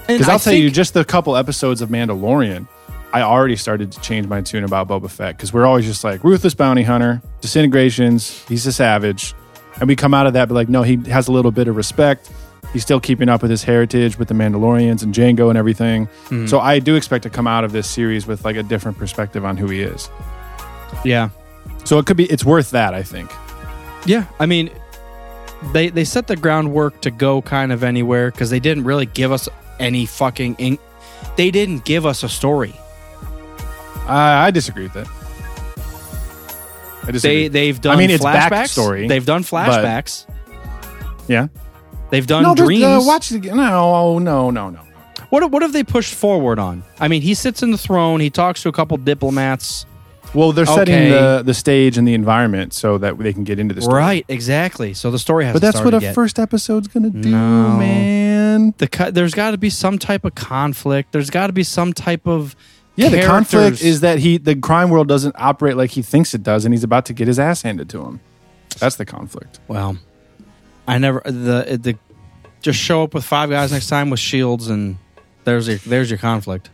[0.07, 2.67] Because I I'll tell you, just the couple episodes of Mandalorian,
[3.13, 6.23] I already started to change my tune about Boba Fett because we're always just like
[6.25, 9.35] ruthless bounty hunter, disintegrations, he's a savage,
[9.81, 11.77] and we come out of that, but like no, he has a little bit of
[11.77, 12.31] respect.
[12.73, 16.07] He's still keeping up with his heritage with the Mandalorians and Django and everything.
[16.29, 16.47] Hmm.
[16.47, 19.45] So I do expect to come out of this series with like a different perspective
[19.45, 20.09] on who he is.
[21.05, 21.29] yeah,
[21.85, 23.31] So it could be it's worth that, I think.
[24.07, 24.25] yeah.
[24.41, 24.71] I mean,
[25.75, 29.33] they they set the groundwork to go kind of anywhere because they didn't really give
[29.33, 30.55] us any fucking.
[30.57, 30.81] Ink.
[31.37, 32.75] They didn't give us a story.
[34.09, 35.09] I, I disagree with that.
[37.07, 37.11] I.
[37.13, 37.97] They they've done.
[37.97, 38.51] I mean, it's flashbacks.
[38.51, 40.27] backstory, They've done flashbacks.
[41.29, 41.49] yeah.
[42.11, 42.83] They've done No, dreams.
[42.85, 43.57] uh, watch again.
[43.57, 44.81] No, no, no, no.
[45.31, 46.85] What what have they pushed forward on?
[47.01, 48.21] I mean, he sits in the throne.
[48.21, 49.87] He talks to a couple diplomats.
[50.35, 51.11] Well, they're setting Okay.
[51.11, 53.99] the, the stage and the environment so that they can get into the story.
[53.99, 54.95] Right, exactly.
[54.95, 55.53] So the story has.
[55.53, 57.77] But that's what a first episode's going to do, No.
[57.77, 58.73] man.
[58.79, 59.15] The cut.
[59.15, 61.13] There's got to be some type of conflict.
[61.13, 62.57] There's got to be some type of.
[62.97, 66.43] Yeah, the conflict is that he the crime world doesn't operate like he thinks it
[66.43, 68.21] does and he's about to get his ass handed to him.
[68.79, 69.61] That's the conflict.
[69.69, 69.97] Well,
[70.87, 71.97] I never the the
[72.61, 74.97] just show up with five guys next time with shields and
[75.45, 76.71] there's your there's your conflict.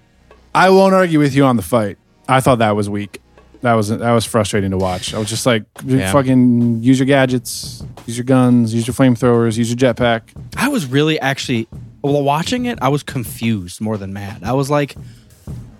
[0.54, 1.98] I won't argue with you on the fight.
[2.28, 3.20] I thought that was weak.
[3.60, 5.14] That was that was frustrating to watch.
[5.14, 6.12] I was just like, Yeah.
[6.12, 10.22] fucking use your gadgets, use your guns, use your flamethrowers, use your jetpack.
[10.56, 11.68] I was really actually
[12.00, 12.78] while watching it.
[12.82, 14.42] I was confused more than mad.
[14.44, 14.94] I was like,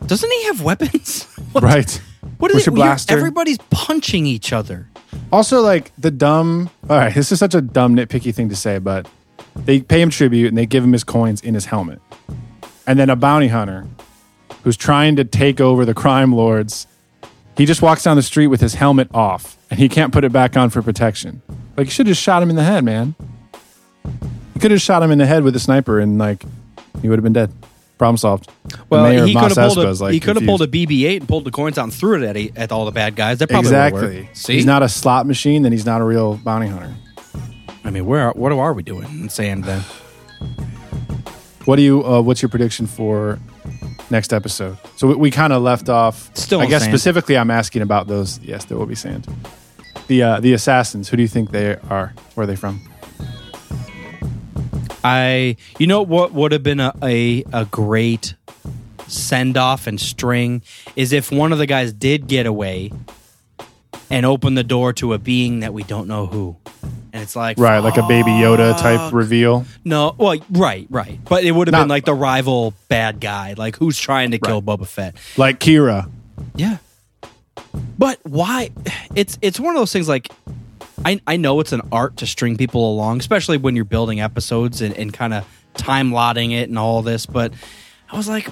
[0.09, 1.25] doesn't he have weapons?
[1.53, 2.01] What- Right.
[2.39, 2.73] What is it?
[2.73, 3.17] blaster?
[3.17, 4.89] Everybody's punching each other.
[5.33, 6.69] Also, like the dumb.
[6.91, 9.09] All right, this is such a dumb nitpicky thing to say, but
[9.57, 12.01] they pay him tribute and they give him his coins in his helmet,
[12.87, 13.87] and then a bounty hunter
[14.63, 16.87] who's trying to take over the crime lords.
[17.57, 20.31] He just walks down the street with his helmet off, and he can't put it
[20.33, 21.41] back on for protection.
[21.77, 23.15] Like you should have shot him in the head, man.
[24.05, 26.45] You could have shot him in the head with a sniper, and like
[27.03, 27.53] he would have been dead.
[27.99, 28.49] Problem solved.
[28.89, 30.69] Well, he could have pulled a like, he could have pulled a.
[30.69, 33.39] BB-8 and pulled the coins out and threw it at at all the bad guys.
[33.39, 34.21] That probably Exactly.
[34.23, 34.37] work.
[34.37, 36.95] See, He's not a slot machine, then he's not a real bounty hunter.
[37.85, 39.83] I mean, where what are we doing in sand then?
[41.65, 42.05] What do you?
[42.05, 43.39] Uh, what's your prediction for
[44.11, 44.79] next episode?
[44.97, 46.31] So we, we kind of left off.
[46.37, 46.93] Still I guess sand.
[46.93, 48.39] specifically, I'm asking about those.
[48.41, 49.27] Yes, there will be sand.
[50.07, 51.09] The uh, the assassins.
[51.09, 52.15] Who do you think they are?
[52.35, 52.88] Where are they from?
[55.09, 58.35] I, you know, what would have been a a, a great
[59.07, 60.63] send off and string
[60.95, 62.93] is if one of the guys did get away
[64.11, 66.57] and open the door to a being that we don't know who,
[67.13, 69.65] and it's like Right, like a Baby Yoda type reveal.
[69.85, 73.55] No, well, right, right, but it would have Not- been like the rival bad guy,
[73.57, 74.79] like who's trying to kill Right.
[74.79, 75.17] Boba Fett.
[75.37, 76.11] Like Qi'ra.
[76.55, 76.79] Yeah.
[77.99, 78.71] But why
[79.15, 80.29] it's it's one of those things like
[81.05, 84.81] I I know it's an art to string people along, especially when you're building episodes
[84.83, 87.53] and, and kind of time lotting it and all this, but
[88.11, 88.49] I was like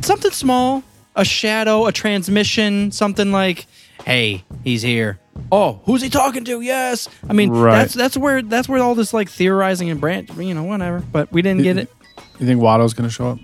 [0.00, 0.82] something small,
[1.14, 3.66] a shadow, a transmission, something like
[4.04, 5.18] hey, he's here.
[5.52, 6.60] Oh, who's he talking to?
[6.60, 7.08] Yes.
[7.28, 7.78] I mean, Right.
[7.78, 11.00] that's that's where that's where all this like theorizing and branch, you know, whatever.
[11.00, 11.92] But we didn't get it.
[12.40, 13.38] You think Watto's going to show up?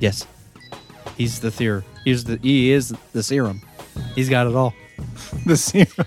[0.00, 0.26] Yes,
[1.16, 1.84] he's the theor.
[2.04, 3.60] He's the he is the serum.
[4.14, 4.74] He's got it all.
[5.46, 6.06] The serum.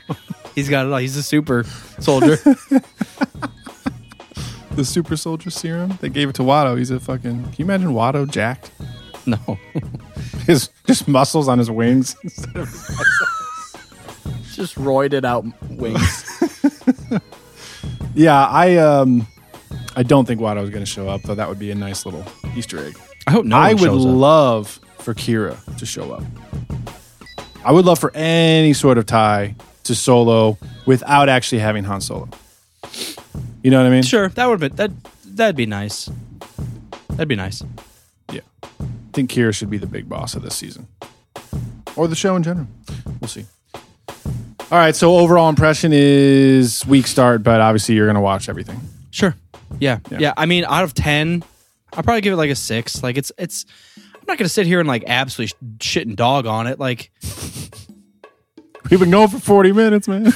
[0.56, 1.00] He's got it all.
[1.00, 1.64] He's a super
[2.00, 2.36] soldier.
[4.76, 5.98] the super soldier serum.
[6.02, 6.78] They gave it to Watto.
[6.78, 7.44] He's a fucking.
[7.44, 8.72] Can you imagine Watto jacked?
[9.26, 9.38] no,
[10.46, 12.16] His just muscles on his wings.
[14.54, 17.22] just roided out wings.
[18.14, 19.26] yeah, I um,
[19.96, 21.22] I don't think Watto's going to show up.
[21.24, 22.98] Though that would be a nice little Easter egg.
[23.28, 24.12] I hope no I one would shows up.
[24.12, 26.24] love for Qi'ra to show up.
[27.64, 32.30] I would love for any sort of tie to Solo without actually having Han Solo.
[33.64, 34.04] You know what I mean?
[34.04, 34.92] Sure, that would be that.
[35.26, 36.10] That'd be nice.
[37.10, 37.64] That'd be nice.
[38.32, 38.42] Yeah.
[38.62, 40.88] I think Qi'ra should be the big boss of this season.
[41.96, 42.68] Or the show in general.
[43.22, 43.46] We'll see.
[43.76, 48.80] All right, so overall impression is weak start, but obviously you're going to watch everything.
[49.12, 49.36] Sure.
[49.80, 50.00] Yeah.
[50.10, 50.18] Yeah.
[50.20, 50.34] yeah.
[50.36, 51.44] I mean, out of ten,
[51.94, 53.04] I'll probably give it like a six.
[53.04, 53.66] Like it's it's.
[53.96, 56.80] I'm not gonna sit here and like absolutely shit and dog on it.
[56.80, 57.12] Like,
[58.90, 60.32] We've been going for 40 minutes, man.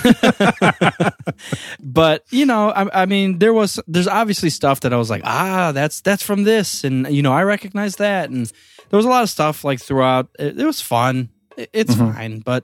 [1.80, 5.22] but you know, I, I mean, there was there's obviously stuff that I was like,
[5.26, 8.46] ah, that's that's from this, and you know, I recognize that, and
[8.90, 10.30] there was a lot of stuff like throughout.
[10.40, 11.30] It, it was fun.
[11.58, 12.64] It- it's fine, but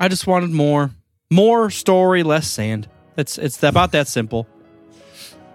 [0.00, 0.90] I just wanted more,
[1.30, 2.88] more story, less sand.
[3.16, 4.46] It's it's about that simple.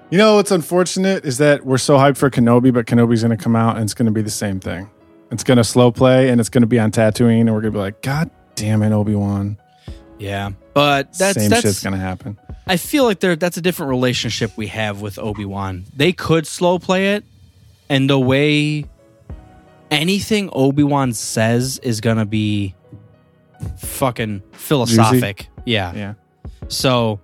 [0.10, 3.43] you know what's unfortunate is that we're so hyped for Kenobi, but Kenobi's going to
[3.43, 4.89] come out and it's going to be the same thing.
[5.32, 7.73] It's going to slow play and it's going to be on Tatooine, and we're going
[7.73, 9.58] to be like, God damn it, Obi Wan.
[10.20, 12.38] Yeah, but that's Same that's shit's going to happen.
[12.66, 15.86] I feel like there that's a different relationship we have with Obi Wan.
[15.96, 17.26] They could slow play it,
[17.89, 18.86] and the way
[19.92, 22.74] anything Obi Wan says is gonna be
[23.78, 25.48] fucking philosophic.
[25.66, 25.94] Yeah.
[25.94, 26.13] Yeah.
[26.68, 27.20] So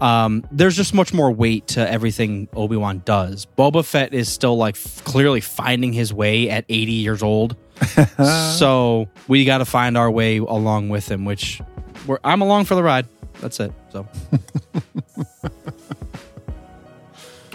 [0.00, 3.46] um, there's just much more weight to everything Obi Wan does.
[3.58, 7.56] Boba Fett is still like f- clearly finding his way at 80 years old.
[8.56, 11.60] so we got to find our way along with him, which
[12.06, 13.06] we're, I'm along for the ride.
[13.40, 13.72] That's it.
[13.90, 14.06] So.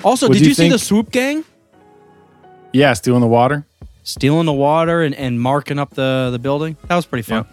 [0.03, 1.43] also, What did you, you see the swoop gang
[2.73, 3.65] Yeah, stealing the water.
[4.03, 6.77] stealing the water and, and marking up the, the building?
[6.87, 7.45] That was pretty fun.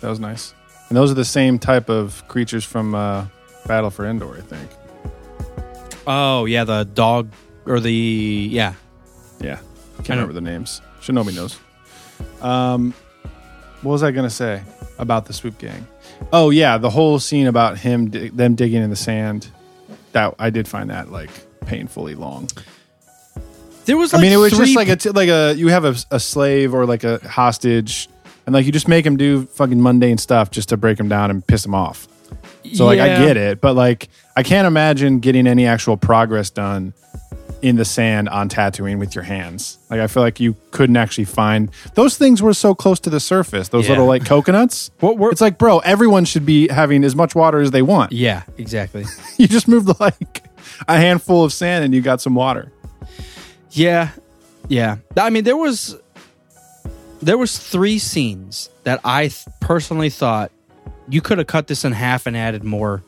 [0.00, 0.54] That was nice.
[0.88, 3.26] And those are the same type of creatures from uh,
[3.66, 4.70] Battle for Endor, I think.
[6.06, 7.30] Oh yeah, the dog
[7.64, 8.74] or the yeah.
[9.40, 9.58] Yeah.
[9.98, 10.82] Can't remember the names.
[11.00, 11.58] Shinobi knows.
[12.44, 12.92] Um,
[13.82, 14.62] what was I going to say
[14.98, 15.86] about the swoop gang?
[16.32, 16.78] Oh, yeah.
[16.78, 19.48] The whole scene about him, them digging in the sand.
[20.12, 21.30] That I did find that like
[21.66, 22.48] painfully long.
[23.84, 24.14] There was.
[24.14, 26.20] I mean, it was three just like a t- like a you have a, a
[26.20, 28.08] slave or like a hostage,
[28.46, 31.30] and like you just make him do fucking mundane stuff just to break him down
[31.32, 32.06] and piss him off.
[32.74, 33.26] So like I Yeah.
[33.26, 36.94] get it, but like I can't imagine getting any actual progress done
[37.64, 39.78] in the sand on Tatooine with your hands.
[39.88, 43.20] Like I feel like you couldn't actually find those things were so close to the
[43.20, 43.68] surface.
[43.68, 43.92] Those Yeah.
[43.92, 44.90] little like coconuts.
[45.00, 48.12] What were- it's like, bro, everyone should be having as much water as they want.
[48.12, 49.04] Yeah, exactly.
[49.38, 50.44] You just moved like
[50.86, 52.70] a handful of sand and you got some water.
[53.70, 54.10] Yeah,
[54.68, 54.96] yeah.
[55.16, 55.96] I mean, there was
[57.22, 60.52] there was three scenes that I th- personally thought
[61.08, 63.02] you could have cut this in half and added more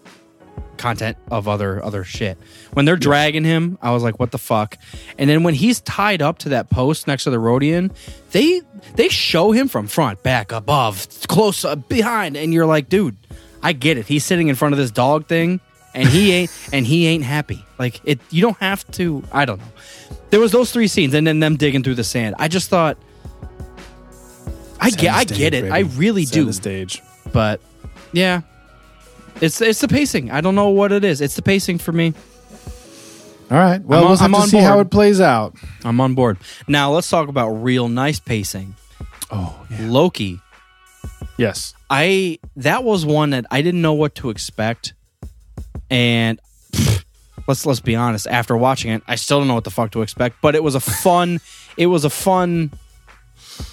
[0.76, 2.38] content of other other shit.
[2.72, 4.78] When they're dragging him, I was like, "What the fuck?"
[5.18, 7.90] And then when he's tied up to that post next to the Rodian,
[8.32, 8.62] they
[8.94, 13.16] they show him from front, back, above, close, uh, behind, and you're like, "Dude,
[13.62, 14.06] I get it.
[14.06, 15.60] He's sitting in front of this dog thing."
[15.94, 17.64] And he ain't, and he ain't happy.
[17.78, 19.24] Like it, you don't have to.
[19.32, 19.64] I don't know.
[20.28, 22.34] There was those three scenes, and then them digging through the sand.
[22.38, 22.98] I just thought,
[24.78, 25.62] I Set get, the I stage, get it.
[25.62, 25.72] baby.
[25.72, 26.44] I really Set do.
[26.44, 27.00] the stage.
[27.32, 27.60] But
[28.12, 28.42] yeah,
[29.40, 30.30] it's it's the pacing.
[30.30, 31.20] I don't know what it is.
[31.20, 32.14] It's the pacing for me.
[33.50, 33.80] All right.
[33.80, 35.54] Well, I'm on- we'll have I'm to on see how it plays out.
[35.84, 36.38] I'm on board.
[36.66, 38.74] Now let's talk about real nice pacing.
[39.30, 39.78] Oh, yeah.
[39.82, 40.40] Loki.
[41.36, 41.74] Yes.
[41.88, 44.94] I that was one that I didn't know what to expect,
[45.90, 46.40] and
[47.46, 48.26] let's let's be honest.
[48.26, 50.36] After watching it, I still don't know what the fuck to expect.
[50.40, 51.40] But it was a fun.
[51.76, 52.72] it was a fun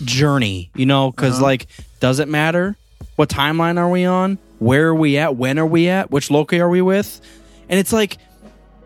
[0.03, 1.43] journey, you know, because uh-huh.
[1.43, 1.67] like,
[1.99, 2.75] does it matter?
[3.16, 4.38] What timeline are we on?
[4.59, 5.36] Where are we at?
[5.36, 6.09] When are we at?
[6.09, 7.22] Which Loki are we with?
[7.70, 8.18] And it's like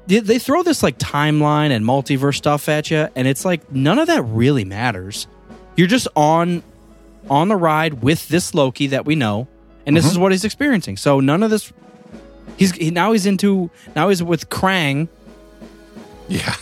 [0.08, 4.08] they, throw this like timeline and multiverse stuff at you, and it's like none of
[4.08, 5.28] that really matters.
[5.76, 6.64] You're just on
[7.30, 9.48] on the ride with this Loki that we know,
[9.86, 10.12] and this mm-hmm.
[10.12, 10.98] is what he's experiencing.
[10.98, 11.72] So none of this.
[12.58, 15.10] He's he, now he's into now he's with Krang.
[16.28, 16.56] Yeah.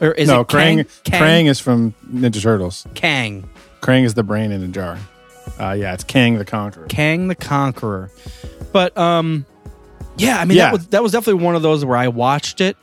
[0.00, 1.22] Or is no, it Krang, Kang?
[1.22, 2.86] Krang is from Ninja Turtles.
[2.94, 3.48] Kang.
[3.80, 4.98] Krang is the brain in a jar.
[5.58, 6.86] Uh, yeah, it's Kang the Conqueror.
[6.86, 8.10] Kang the Conqueror.
[8.72, 9.46] But um
[10.16, 10.64] yeah, I mean Yeah.
[10.66, 12.76] that was that was definitely one of those where I watched it.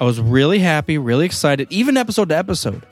[0.00, 2.82] I was really happy, really excited, even episode to episode.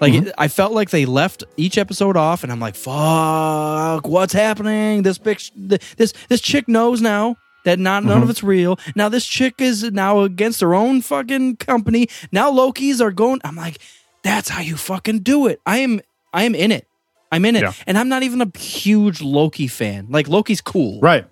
[0.00, 0.26] Like Mm-hmm.
[0.28, 5.02] it- I felt like they left each episode off, and I'm like, "Fuck, what's happening?"
[5.02, 8.22] This big, sh- th- this this chick knows now that not none Mm-hmm.
[8.24, 8.78] of it's real.
[8.94, 12.08] Now this chick is now against her own fucking company.
[12.32, 13.40] Now Loki's are going.
[13.44, 13.78] I'm like,
[14.22, 15.60] that's how you fucking do it.
[15.66, 16.00] I am
[16.32, 16.86] I am in it.
[17.30, 17.72] I'm in it, Yeah.
[17.86, 20.06] and I'm not even a huge Loki fan.
[20.08, 21.26] Like Loki's cool, Right.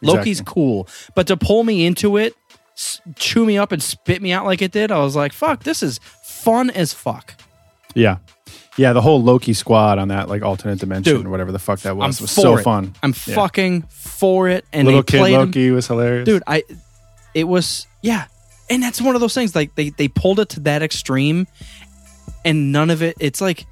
[0.00, 2.34] Loki's cool, but to pull me into it,
[3.16, 5.82] chew me up and spit me out like it did, I was like, "Fuck, this
[5.82, 7.34] is fun as fuck."
[7.94, 8.16] Yeah.
[8.78, 11.80] Yeah, the whole Loki squad on that like alternate dimension Dude, or whatever the fuck
[11.80, 12.62] that I'm was was so it.
[12.62, 12.94] fun.
[13.02, 13.34] I'm Yeah.
[13.34, 16.24] fucking for it, and Little kid played him- Loki was hilarious.
[16.24, 16.42] dude.
[16.46, 16.64] I,
[17.34, 18.24] it was yeah,
[18.70, 19.54] and that's one of those things.
[19.54, 21.46] Like they they pulled it to that extreme,
[22.44, 23.16] and none of it.
[23.20, 23.66] It's like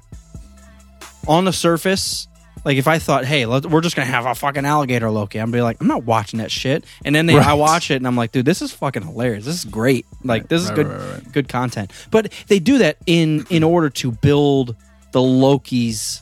[1.27, 2.27] on the surface.
[2.63, 5.49] Like if I thought, hey, let, we're just gonna have a fucking alligator Loki, I'm
[5.49, 6.85] be like, I'm not watching that shit.
[7.03, 9.45] And then they, I watch it and I'm like, dude, this is fucking hilarious.
[9.45, 10.05] This is great.
[10.23, 11.31] Like this is right, good, right, right, right.
[11.31, 11.91] good content.
[12.11, 14.75] But they do that in in order to build
[15.11, 16.21] the Loki's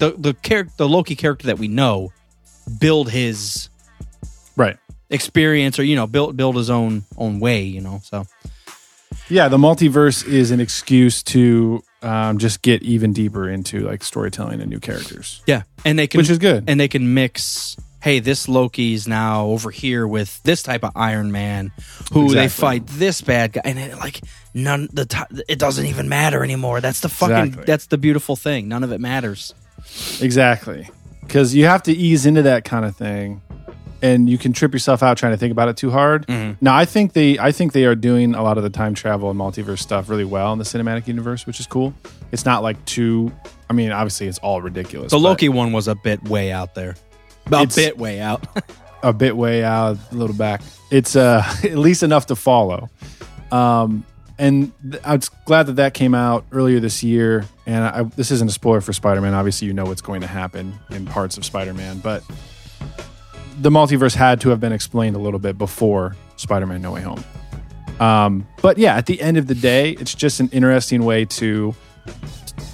[0.00, 2.12] the the character, the Loki character that we know,
[2.80, 3.68] build his
[4.56, 4.76] Right.
[5.08, 7.62] experience or you know build build his own own way.
[7.62, 8.26] You know, so
[9.28, 14.60] Yeah, the multiverse is an excuse to um, just get even deeper into like storytelling
[14.60, 15.42] and new characters.
[15.46, 16.64] yeah, and they can Which is good.
[16.68, 17.76] and they can mix.
[18.00, 21.72] Hey, this Loki's now over here with this type of Iron Man,
[22.12, 24.20] who they fight this bad guy, and it, like
[24.54, 25.18] none the ti
[25.48, 26.80] it doesn't even matter anymore.
[26.80, 27.64] That's the fucking Exactly.
[27.64, 28.68] that's the beautiful thing.
[28.68, 29.52] None of it matters.
[30.20, 30.88] Exactly.
[31.22, 33.42] Because you have to ease into that kind of thing,
[34.02, 36.26] and you can trip yourself out trying to think about it too hard.
[36.26, 36.64] Mm-hmm.
[36.64, 39.30] Now, I think they, I think they are doing a lot of the time travel
[39.30, 41.94] and multiverse stuff really well in the cinematic universe, which is cool.
[42.32, 43.32] It's not like too.
[43.70, 45.10] I mean, obviously, it's all ridiculous.
[45.10, 46.96] The Loki one was a bit way out there,
[47.52, 48.46] a bit way out.
[49.02, 50.62] a bit way out, a little back.
[50.90, 52.88] It's uh, at least enough to follow.
[53.50, 54.04] Um,
[54.38, 57.44] and th- I was glad that that came out earlier this year.
[57.66, 59.34] And I, this isn't a spoiler for Spider Man.
[59.34, 62.22] Obviously, you know what's going to happen in parts of Spider Man, but
[63.60, 67.02] the multiverse had to have been explained a little bit before Spider Man No Way
[67.02, 67.22] Home.
[68.00, 71.74] Um, but yeah, at the end of the day, it's just an interesting way to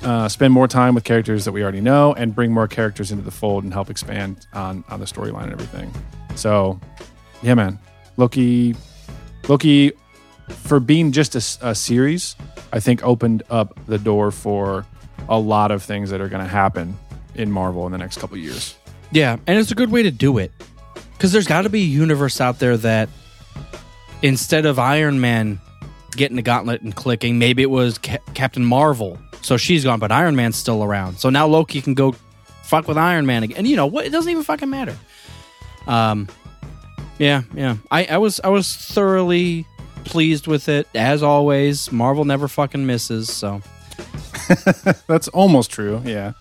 [0.02, 3.24] uh, spend more time with characters that we already know and bring more characters into
[3.24, 5.90] the fold and help expand on on the storyline and everything.
[6.34, 6.78] So,
[7.42, 7.78] yeah, man,
[8.18, 8.76] Loki,
[9.48, 9.92] Loki,
[10.48, 12.36] for being just a series,
[12.72, 14.84] I think opened up the door for
[15.28, 16.98] a lot of things that are going to happen
[17.34, 18.76] in Marvel in the next couple years.
[19.10, 20.52] Yeah, and it's a good way to do it
[21.14, 23.08] because there's got to be a universe out there that
[24.22, 25.60] instead of Iron Man
[26.12, 29.18] getting the gauntlet and clicking, maybe it was Ca- Captain Marvel.
[29.42, 31.18] So she's gone, but Iron Man's still around.
[31.18, 32.12] So now Loki can go
[32.62, 33.58] fuck with Iron Man again.
[33.58, 34.06] And you know what?
[34.06, 34.96] It doesn't even fucking matter.
[35.86, 36.28] Um,
[37.18, 37.76] yeah, yeah.
[37.90, 39.66] I, I was I was thoroughly
[40.04, 41.92] pleased with it as always.
[41.92, 43.30] Marvel never fucking misses.
[43.30, 43.60] So
[45.06, 46.02] That's almost true.
[46.04, 46.32] Yeah.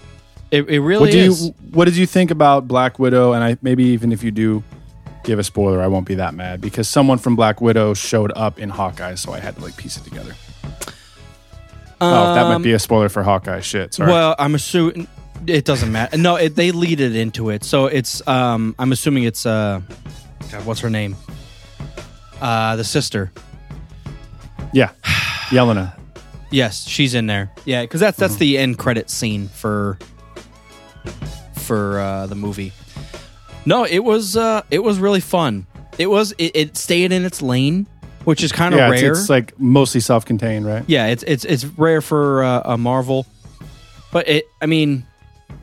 [0.54, 1.46] It, it really What do is.
[1.48, 3.34] you What did you think about Black Widow?
[3.34, 4.64] And I maybe even if you do
[5.24, 8.60] give a spoiler, I won't be that mad because someone from Black Widow showed up
[8.60, 10.36] in Hawkeye, so I had to like piece it together.
[12.02, 13.62] oh, that might be a spoiler for Hawkeye.
[13.62, 13.94] Shit.
[13.94, 14.10] Sorry.
[14.10, 15.08] Um, Well, I'm assuming
[15.48, 16.18] it doesn't matter.
[16.18, 18.26] No, it, they lead it into it, so it's.
[18.28, 19.46] Um, I'm assuming it's.
[19.46, 19.82] Uh,
[20.52, 21.16] God, what's her name?
[22.42, 23.32] Uh, the sister.
[24.74, 24.92] yeah,
[25.50, 25.96] Yelena.
[26.52, 27.52] Yes, she's in there.
[27.66, 28.22] Yeah, because that's Mm-hmm.
[28.22, 29.98] that's the end credit scene for
[31.64, 32.72] for uh, the movie.
[33.66, 35.68] No, it was uh, it was really fun.
[35.98, 37.88] It was it, it stayed in its lane,
[38.26, 39.12] which is kind of Yeah, it's, rare.
[39.12, 40.84] it's like mostly self-contained, right?
[40.88, 43.26] yeah, it's it's it's rare for uh, a Marvel,
[44.12, 44.46] but it.
[44.62, 45.06] I mean,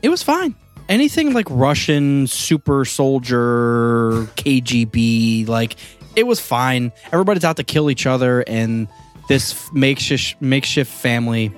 [0.01, 0.55] it was fine.
[0.89, 5.75] Anything like Russian super soldier KGB, like
[6.15, 6.91] it was fine.
[7.11, 8.87] Everybody's out to kill each other, and
[9.27, 11.53] this makeshift makeshift family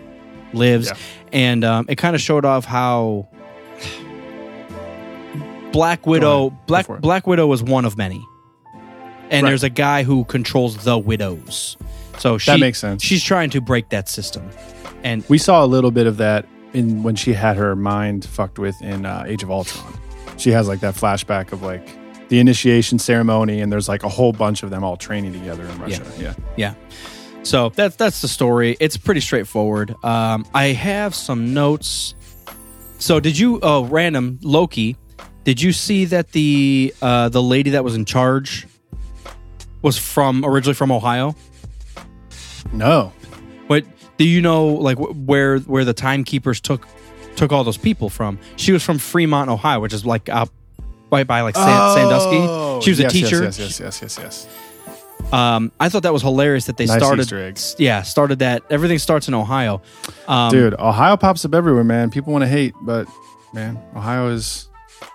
[0.53, 0.97] lives, Yeah.
[1.31, 3.27] and um, it kind of showed off how
[5.73, 6.87] Black Widow Black.
[7.01, 8.25] Black Widow was one of many,
[9.29, 9.49] and Right.
[9.49, 11.75] there's a guy who controls the widows.
[12.19, 13.03] So she, That makes sense.
[13.03, 14.49] She's trying to break that system,
[15.03, 18.57] and We saw a little bit of that in when she had her mind fucked
[18.59, 19.93] with in uh, Age of Ultron.
[20.37, 21.87] She has like that flashback of like
[22.29, 25.77] the initiation ceremony, and there's like a whole bunch of them all training together in
[25.79, 26.03] Russia.
[26.17, 26.33] Yeah.
[26.55, 26.73] yeah.
[27.43, 28.77] So that's that's the story.
[28.79, 29.93] It's pretty straightforward.
[30.03, 32.15] Um, I have some notes.
[32.99, 33.59] So did you?
[33.61, 34.95] Oh, random Loki.
[35.43, 38.65] Did you see that the uh, the lady that was in charge
[39.81, 41.35] was from originally from Ohio?
[42.71, 43.11] No.
[43.67, 43.85] What
[44.17, 44.67] do you know?
[44.67, 46.87] Like wh- where where the timekeepers took
[47.35, 48.39] took all those people from.
[48.55, 50.49] She was from Fremont, Ohio, which is like up
[51.11, 52.37] right by like San, Sandusky.
[52.85, 53.43] She was Oh, Yes, a teacher.
[53.43, 54.47] Yes, yes, yes, yes, yes.
[54.47, 55.33] yes.
[55.33, 57.21] Um, I thought that was hilarious that they Nice started.
[57.23, 57.75] Easter eggs.
[57.79, 58.63] Yeah, started that.
[58.69, 59.81] Everything starts in Ohio.
[60.27, 62.09] Um, Dude, Ohio pops up everywhere, man.
[62.11, 63.07] People want to hate, but
[63.53, 64.67] man, Ohio is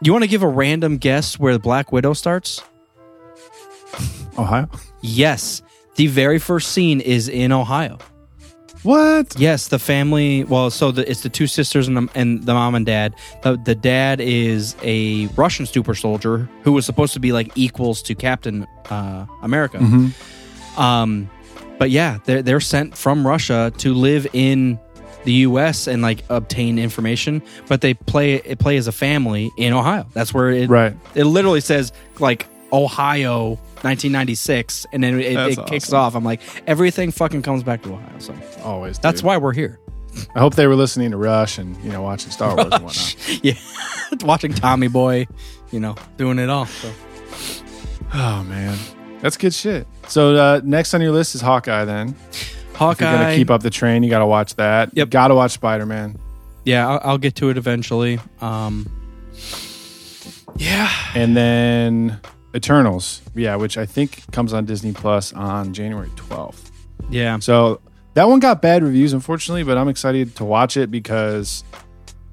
[0.02, 2.62] you want to give a random guess where the Black Widow starts?
[4.38, 4.68] Ohio.
[5.00, 5.62] Yes,
[5.96, 7.98] the very first scene is in Ohio.
[8.84, 9.34] What?
[9.38, 10.44] Yes, the family.
[10.44, 13.14] Well, so the, it's the two sisters and the, and the mom and dad.
[13.42, 18.02] The, the dad is a Russian super soldier who was supposed to be like equals
[18.02, 19.78] to Captain uh, America.
[20.76, 21.28] Um,
[21.78, 24.78] but yeah, they're they're sent from Russia to live in
[25.28, 25.86] the U.S.
[25.86, 27.42] and like obtain information.
[27.68, 30.06] But they play it play as a family in Ohio.
[30.14, 30.96] That's where it Right.
[31.14, 33.58] It literally says like Ohio.
[33.78, 35.98] 1996, and then it, it kicks awesome.
[35.98, 36.14] off.
[36.16, 38.18] I'm like, everything fucking comes back to Ohio.
[38.18, 38.98] So Always.
[38.98, 39.78] that's why we're here.
[40.34, 43.16] I hope they were listening to Rush and you know watching Star Wars and whatnot.
[43.44, 43.54] yeah,
[44.22, 45.28] watching Tommy Boy,
[45.70, 46.66] you know, doing it all.
[46.66, 46.92] So.
[48.14, 48.76] Oh man,
[49.20, 49.86] that's good shit.
[50.08, 51.84] So uh, next on your list is Hawkeye.
[51.84, 52.16] Then
[52.92, 54.90] if you're gonna keep up the train, you got to watch that.
[54.96, 55.10] Yep.
[55.10, 56.18] Got to watch Spider Man.
[56.64, 58.18] Yeah, I'll, I'll get to it eventually.
[58.40, 58.86] Um,
[60.56, 62.20] yeah, And then
[62.54, 63.22] Eternals.
[63.34, 66.70] Yeah, which I think comes on Disney Plus on January 12th.
[67.10, 67.38] yeah.
[67.38, 67.80] So
[68.14, 71.62] that one got bad reviews, unfortunately, but I'm excited to watch it because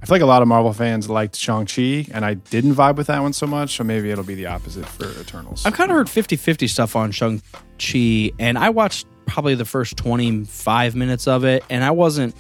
[0.06, 3.08] I feel like a lot of Marvel fans liked Shang-Chi, and I didn't vibe with
[3.08, 3.76] that one so much.
[3.78, 5.66] So maybe it'll be the opposite for Eternals.
[5.66, 9.97] I've kind of heard 50 50 stuff on Shang-Chi, and I watched probably the first
[9.97, 12.36] 25 minutes of it, and I wasn't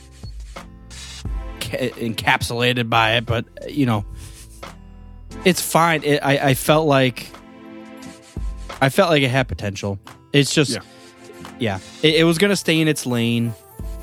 [1.59, 4.05] ca- encapsulated by it, but, you know,
[5.43, 6.03] it's fine.
[6.03, 7.31] It, I, I felt like.
[8.79, 9.97] I felt like it had potential.
[10.33, 10.79] It's just, Yeah.
[11.57, 13.55] yeah, It, it was gonna stay in its lane,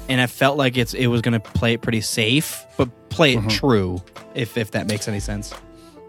[0.08, 3.50] and I felt like it's it was gonna play it pretty safe, but play it
[3.50, 4.02] true.
[4.34, 5.52] If if that makes any sense.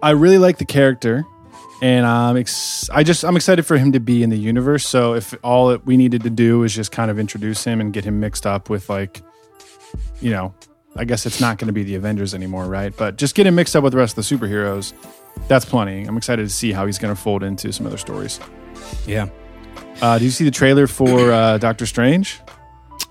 [0.01, 1.23] I really like the character,
[1.81, 4.85] and um, ex- I just I'm excited for him to be in the universe.
[4.85, 8.03] So if all we needed to do is just kind of introduce him and get
[8.03, 9.21] him mixed up with like,
[10.21, 10.53] you know,
[10.95, 12.95] I guess it's not going to be the Avengers anymore, right?
[12.95, 14.93] But just get him mixed up with the rest of the superheroes.
[15.47, 16.03] That's plenty.
[16.03, 18.39] I'm excited to see how he's going to fold into some other stories.
[19.07, 19.29] Yeah.
[20.01, 22.39] Uh, do you see the trailer for uh, Doctor Strange?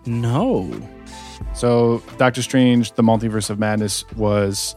[0.07, 0.70] No.
[1.55, 4.74] So Doctor Strange: The Multiverse of Madness was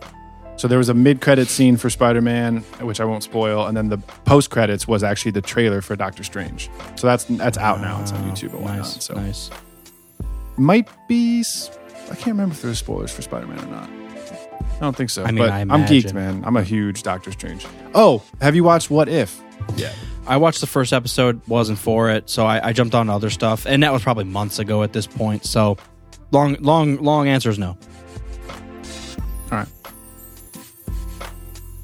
[0.58, 3.98] so there was a mid-credit scene for Spider-Man, which I won't spoil, and then the
[3.98, 6.70] post-credits was actually the trailer for Doctor Strange.
[6.96, 8.02] So that's that's out now.
[8.02, 8.78] It's on YouTube and whatnot.
[8.78, 9.04] Nice.
[9.04, 9.50] So Nice.
[10.58, 11.44] might be.
[12.10, 13.90] I can't remember if there was spoilers for Spider-Man or not.
[13.90, 15.24] I don't think so.
[15.24, 16.44] I mean, but I I'm geeked, man.
[16.46, 17.66] I'm a huge Doctor Strange.
[17.94, 19.42] Oh, have you watched What If?
[19.76, 19.92] Yeah.
[20.28, 23.66] I watched the first episode, wasn't for it, so I, I jumped on other stuff,
[23.66, 25.46] and that was probably months ago at this point.
[25.46, 25.78] So,
[26.32, 27.78] long, long, long answer is no.
[29.52, 29.68] All right.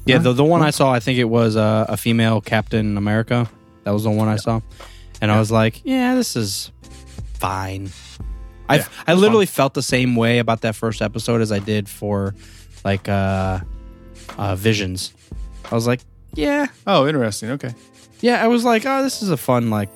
[0.04, 3.48] Yeah, the the one I saw, I think it was uh, a female Captain America.
[3.84, 4.60] That was the one I saw,
[5.20, 6.72] and I was like, yeah, this is
[7.34, 7.90] fine.
[8.68, 11.88] I Yeah, I literally felt the same way about that first episode as I did
[11.88, 12.34] for
[12.84, 13.60] like uh,
[14.36, 15.12] uh, Visions.
[15.70, 16.00] I was like,
[16.34, 17.50] yeah, Oh, interesting.
[17.50, 17.72] Okay.
[18.22, 19.90] Yeah, I was like, oh, this is a fun like,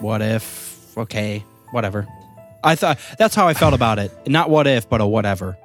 [0.00, 0.96] what if?
[0.96, 2.06] Okay, whatever.
[2.64, 4.10] I thought that's how I felt about it.
[4.26, 5.56] Not what if, but a whatever.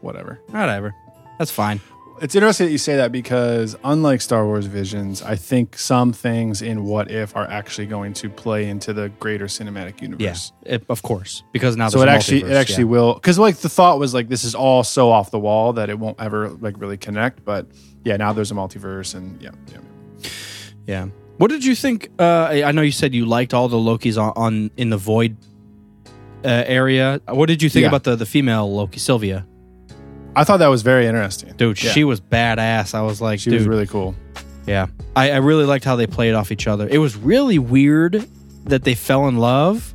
[0.00, 0.40] Whatever.
[0.48, 0.94] Whatever.
[1.38, 1.80] That's fine.
[2.20, 6.62] It's interesting that you say that because, unlike Star Wars Visions, I think some things
[6.62, 10.52] in What If are actually going to play into the greater cinematic Yeah, universe.
[10.64, 12.90] it, of course, because now So it actually, it actually yeah.
[12.90, 15.90] will, because like the thought was like this is all so off the wall that
[15.90, 17.44] it won't ever like really connect.
[17.44, 17.66] But
[18.04, 20.30] yeah, now there's a multiverse, and yeah, yeah.
[20.86, 21.06] Yeah.
[21.42, 22.08] What did you think?
[22.20, 25.36] Uh, I know you said you liked all the Lokis on, on in the Void
[26.44, 27.20] uh, area.
[27.26, 27.88] What did you think Yeah.
[27.88, 29.44] about the the female Loki, Sylvia?
[30.36, 31.90] I thought that was very interesting, Dude, Yeah.
[31.90, 32.94] she was badass.
[32.94, 34.14] I was like, she dude, was really cool.
[34.68, 34.86] yeah.
[35.16, 36.86] I, I really liked how they played off each other.
[36.88, 38.24] It was really weird
[38.66, 39.92] that they fell in love.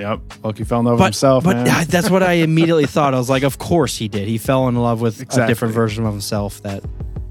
[0.00, 1.44] Yep, Loki fell in love with himself.
[1.44, 1.56] but.
[1.68, 3.14] I- that's what I immediately thought.
[3.14, 4.26] I was like, of course he did.
[4.26, 6.60] He fell in love with a different version of himself.
[6.62, 6.82] That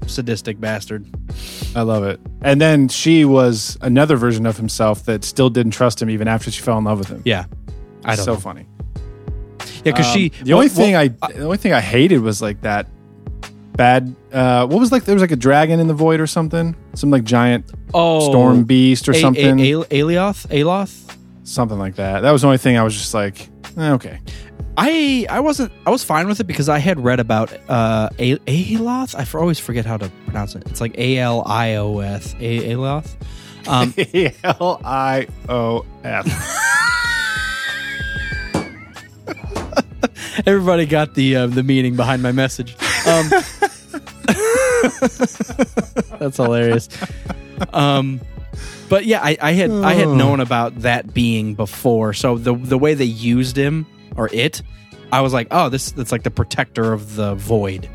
[0.08, 1.06] sadistic bastard.
[1.76, 2.20] I love it.
[2.42, 6.50] And then she was another version of himself that still didn't trust him even after
[6.50, 7.22] she fell in love with him.
[7.24, 7.44] Yeah,
[8.04, 8.40] I don't so know.
[8.40, 8.66] funny.
[9.84, 10.28] Yeah, because Um, she.
[10.42, 12.86] the only well, thing well, I the only thing I hated was like that
[13.76, 14.14] bad.
[14.32, 17.10] Uh, what was like there was like a dragon in the void or something, some
[17.10, 21.14] like giant oh storm beast or A- something, A- A- Alioth, Aloth.
[21.44, 22.20] something like that.
[22.20, 24.18] That was the only thing I was just like, eh, okay,
[24.76, 28.36] I I wasn't I was fine with it because I had read about uh A-
[28.38, 29.14] Aloth.
[29.14, 30.62] I for- always forget how to pronounce it.
[30.66, 32.34] It's like A L I O S.
[32.38, 33.14] A Aloth.
[33.66, 33.92] Um,
[34.44, 36.26] L I O F.
[40.46, 42.76] everybody got the uh, the meaning behind my message.
[43.06, 43.28] Um,
[46.18, 46.88] that's hilarious.
[47.72, 48.20] Um,
[48.88, 52.12] but yeah, I, I had I had known about that being before.
[52.14, 53.86] So the the way they used him
[54.18, 54.60] or it,
[55.10, 57.88] I was like, oh, this that's like the protector of the void,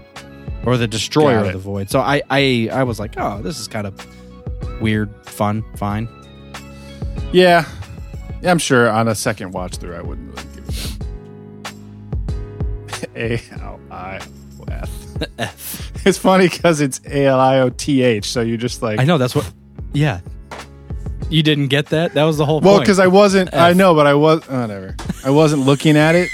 [0.65, 1.91] or the destroyer of the void.
[1.91, 4.07] So I I I was like, oh, this is kind of
[4.81, 6.07] weird, fun, fine.
[7.31, 7.65] Yeah.
[8.41, 10.97] Yeah, I'm sure on a second watch through, I wouldn't really give
[13.15, 14.19] it A L I
[14.59, 14.91] O F.
[15.39, 16.05] F.
[16.05, 18.29] It's funny because it's A L I O T H.
[18.29, 19.49] So you just like, I know that's what.
[19.93, 20.21] Yeah,
[21.33, 22.13] you didn't get that.
[22.13, 23.77] That was the whole well, because I wasn't, I F.
[23.77, 24.95] know, but I was, whatever.
[25.25, 26.29] I wasn't looking at it.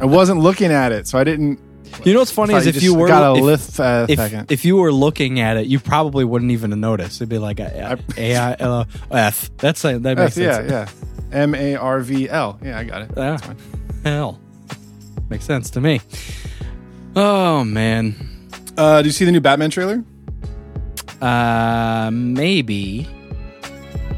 [0.00, 1.06] I wasn't looking at it.
[1.08, 1.60] So I didn't.
[2.04, 4.18] you know what's funny is you if you were got a if, lift uh, if,
[4.18, 4.50] second.
[4.50, 7.18] if you were looking at it, you probably wouldn't even have noticed.
[7.18, 9.50] It'd be like a, a, I L O F.
[9.58, 10.94] That's a, that makes F, yeah, sense.
[11.32, 11.38] yeah.
[11.38, 12.58] M A R V L.
[12.62, 13.10] Yeah, I got it.
[13.16, 13.30] Yeah.
[13.30, 13.56] That's fine.
[14.04, 14.40] Hell,
[15.28, 16.00] makes sense to me.
[17.16, 18.14] Oh man,
[18.76, 20.02] Uh, do you see the new Batman trailer?
[21.20, 23.06] uh, maybe.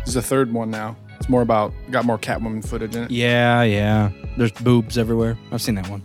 [0.06, 0.94] This is the third one now.
[1.16, 3.10] It's more about got more Catwoman footage in it.
[3.10, 4.12] Yeah, yeah.
[4.36, 5.36] There's boobs everywhere.
[5.50, 6.00] I've seen that one.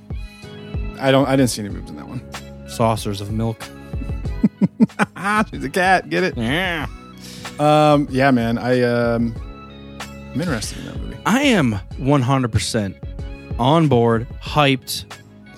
[0.99, 1.27] I don't.
[1.27, 2.67] I didn't see any boobs in that one.
[2.67, 3.61] Saucers of milk.
[5.51, 6.09] She's a cat.
[6.09, 6.35] Get it?
[6.35, 6.87] Yeah.
[7.59, 8.07] Um.
[8.09, 8.57] Yeah, man.
[8.57, 9.35] I um.
[10.33, 11.17] I'm interested in that movie.
[11.27, 15.05] I am 100% on board, hyped.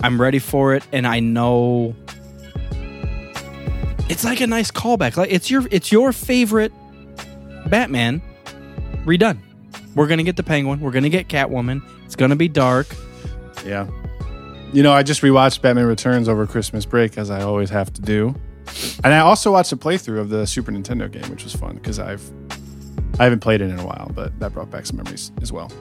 [0.01, 1.95] I'm ready for it, and I know
[4.09, 5.15] it's like a nice callback.
[5.15, 6.73] Like it's your it's your favorite
[7.67, 8.21] Batman
[9.05, 9.39] redone.
[9.95, 10.79] We're gonna get the Penguin.
[10.79, 11.81] We're gonna get Catwoman.
[12.05, 12.87] It's gonna be dark.
[13.65, 13.87] Yeah.
[14.71, 18.01] You know, I just rewatched Batman Returns over Christmas break, as I always have to
[18.01, 18.35] do,
[19.03, 21.99] and I also watched a playthrough of the Super Nintendo game, which was fun because
[21.99, 22.23] I've
[23.19, 25.71] I haven't played it in a while, but that brought back some memories as well.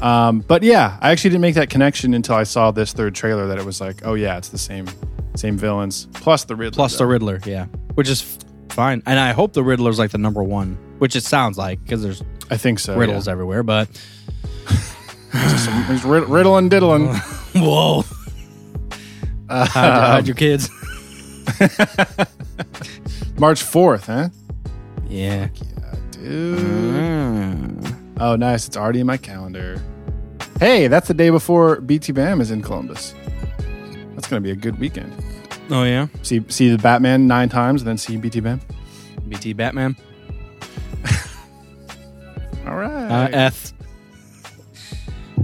[0.00, 3.46] Um, but yeah, I actually didn't make that connection until I saw this third trailer
[3.48, 4.86] that it was like, oh yeah, it's the same
[5.34, 6.74] same villains plus the Riddler.
[6.74, 6.98] Plus though.
[6.98, 8.38] the Riddler, yeah, which is
[8.70, 9.02] fine.
[9.04, 12.22] And I hope the Riddler's like the number one, which it sounds like because there's
[12.50, 12.96] I think so.
[12.96, 13.62] riddles everywhere.
[13.62, 13.88] But
[15.34, 15.86] yeah.
[15.88, 17.06] He's rid- riddling diddling.
[17.54, 18.04] whoa,
[19.48, 20.70] hide, hide your kids.
[23.38, 24.28] March fourth, huh?
[25.08, 25.48] Yeah.
[26.12, 26.58] Dude.
[26.58, 28.14] Mm.
[28.18, 28.66] Oh, nice.
[28.66, 29.80] It's already in my calendar.
[30.58, 33.14] Hey, that's the day before BT Bam is in Columbus.
[34.14, 35.12] That's going to be a good weekend.
[35.70, 36.06] Oh yeah.
[36.22, 38.60] See see the Batman nine times, and then see BT Bam.
[39.28, 39.96] BT Batman.
[42.66, 43.10] All right.
[43.10, 43.72] Uh, F.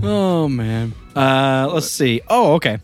[0.02, 0.92] Oh man.
[1.14, 2.20] Uh, let's see.
[2.28, 2.78] Oh, okay.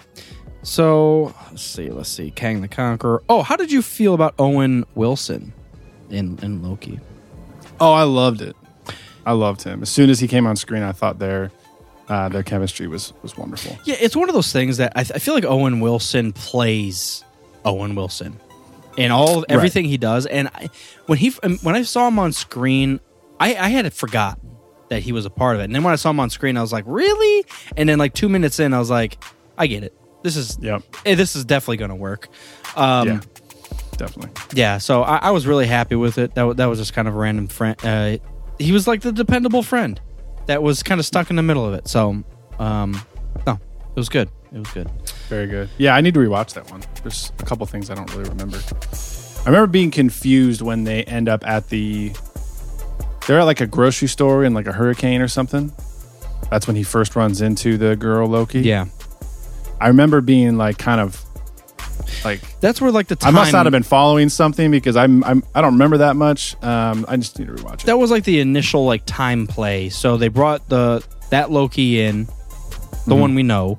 [0.63, 1.91] So let's see.
[1.91, 2.31] Let's see.
[2.31, 3.23] Kang the Conqueror.
[3.29, 5.53] Oh, how did you feel about Owen Wilson
[6.11, 7.01] in in Loki?
[7.81, 8.57] oh, I loved it.
[9.25, 9.83] I loved him.
[9.83, 11.51] As soon as he came on screen, I thought their
[12.09, 13.77] uh, their chemistry was was wonderful.
[13.85, 17.25] Yeah, it's one of those things that I, I feel like Owen Wilson plays
[17.65, 18.39] Owen Wilson
[18.97, 20.27] in all everything he does.
[20.27, 20.71] And I,
[21.07, 21.31] when he
[21.63, 23.01] when I saw him on screen,
[23.41, 24.57] I, I had it forgotten
[24.89, 25.65] that he was a part of it.
[25.65, 27.45] And then when I saw him on screen, I was like, really?
[27.77, 29.23] And then like two minutes in, I was like,
[29.57, 29.95] I get it.
[30.23, 30.83] This is Yep.
[31.07, 32.29] eh, this is definitely going to work.
[32.75, 33.21] Um, yeah.
[33.97, 34.31] Definitely.
[34.55, 34.79] Yeah.
[34.79, 36.35] So I, I was really happy with it.
[36.35, 37.77] That that was just kind of a random friend.
[37.85, 38.19] Uh,
[38.59, 40.01] he was like the dependable friend
[40.47, 41.89] that was kind of stuck in the middle of it.
[41.89, 42.23] So,
[42.59, 43.01] um,
[43.47, 44.31] no, it was good.
[44.53, 44.89] It was good.
[45.29, 45.69] Very good.
[45.79, 46.83] Yeah, I need to rewatch that one.
[47.03, 48.59] There's a couple things I don't really remember.
[49.43, 52.13] I remember being confused when they end up at the.
[53.29, 55.71] They're at like a grocery store in like a hurricane or something.
[56.51, 58.61] That's when he first runs into the girl Loki.
[58.61, 58.87] Yeah,
[59.81, 61.23] I remember being like kind of
[62.25, 65.43] like that's where like the I must not have been following something because I'm, I'm
[65.55, 66.61] I don't remember that much.
[66.65, 67.87] Um, I just need to rewatch it.
[67.87, 69.91] That was like the initial like time play.
[69.91, 73.21] So they brought the that Loki in, the Mm-hmm.
[73.21, 73.77] one we know,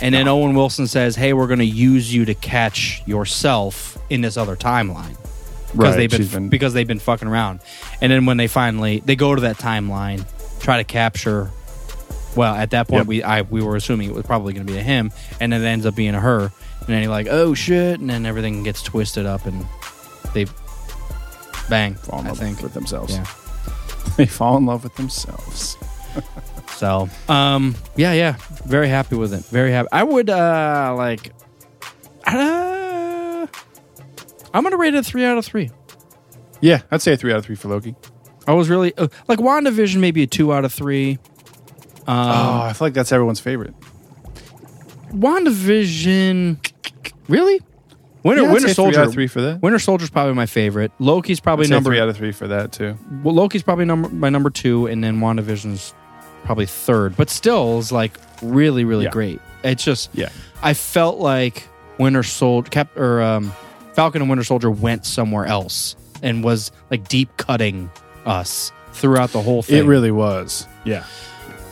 [0.00, 4.20] and then Owen Wilson says, "Hey, we're going to use you to catch yourself in
[4.20, 5.16] this other timeline."
[5.76, 7.60] Because Right, they've been, been- because they've been fucking around.
[8.00, 10.24] And then when they finally they go to that timeline,
[10.60, 11.50] try to capture.
[12.36, 13.06] Well, at that point, Yep.
[13.06, 15.62] we I we were assuming it was probably going to be a him, and then
[15.62, 16.40] it ends up being a her.
[16.80, 19.64] And then you're like, oh shit, and then everything gets twisted up, and
[20.34, 20.46] they
[21.68, 21.94] bang.
[21.94, 22.60] fall in I love think.
[22.62, 23.14] with themselves.
[23.14, 23.24] Yeah.
[24.16, 25.76] they fall in love with themselves.
[26.76, 28.34] So, um, yeah, yeah,
[28.66, 29.44] very happy with it.
[29.44, 29.88] Very happy.
[29.92, 31.32] I would uh like,
[32.26, 32.83] uh,
[34.54, 35.70] I'm gonna rate it a three out of three.
[36.60, 37.94] Yeah, I'd say a three out of three for Loki.
[38.46, 41.18] I was really uh, like WandaVision, maybe a two out of three.
[42.06, 43.74] oh, I feel like that's everyone's favorite.
[45.24, 46.58] WandaVision,
[47.28, 47.60] really?
[48.22, 49.00] Winter Yeah, Winter say three Soldier.
[49.00, 49.62] out of three for that.
[49.62, 50.92] Winter Soldier's probably my favorite.
[50.98, 51.90] Loki's probably number.
[51.90, 52.96] three out of three for that too.
[53.22, 55.94] well, Loki's probably number my number two, and then WandaVision's
[56.44, 57.16] probably third.
[57.16, 59.10] But still, is like really, really Yeah.
[59.10, 59.40] great.
[59.62, 60.30] It's just Yeah.
[60.62, 63.52] I felt like Winter Soldier, Cap, or um,
[63.94, 67.90] Falcon and Winter Soldier went somewhere else and was like deep cutting
[68.26, 69.78] us throughout the whole thing.
[69.78, 70.66] It really was.
[70.84, 71.04] Yeah.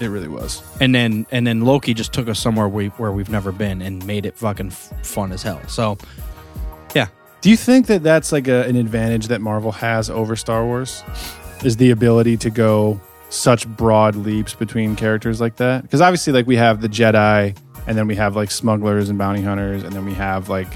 [0.00, 0.62] It really was.
[0.80, 4.04] and then and then Loki just took us somewhere we where we've never been and
[4.04, 5.60] made it fucking f- fun as hell.
[5.68, 5.96] So,
[6.92, 7.06] yeah,
[7.40, 11.04] Do you think that that's like a, an advantage that Marvel has over Star Wars?
[11.62, 13.00] Is the ability to go
[13.30, 15.82] such broad leaps between characters like that?
[15.82, 17.56] Because obviously, like we have the Jedi,
[17.86, 20.66] and then we have like smugglers and bounty hunters, and then we have like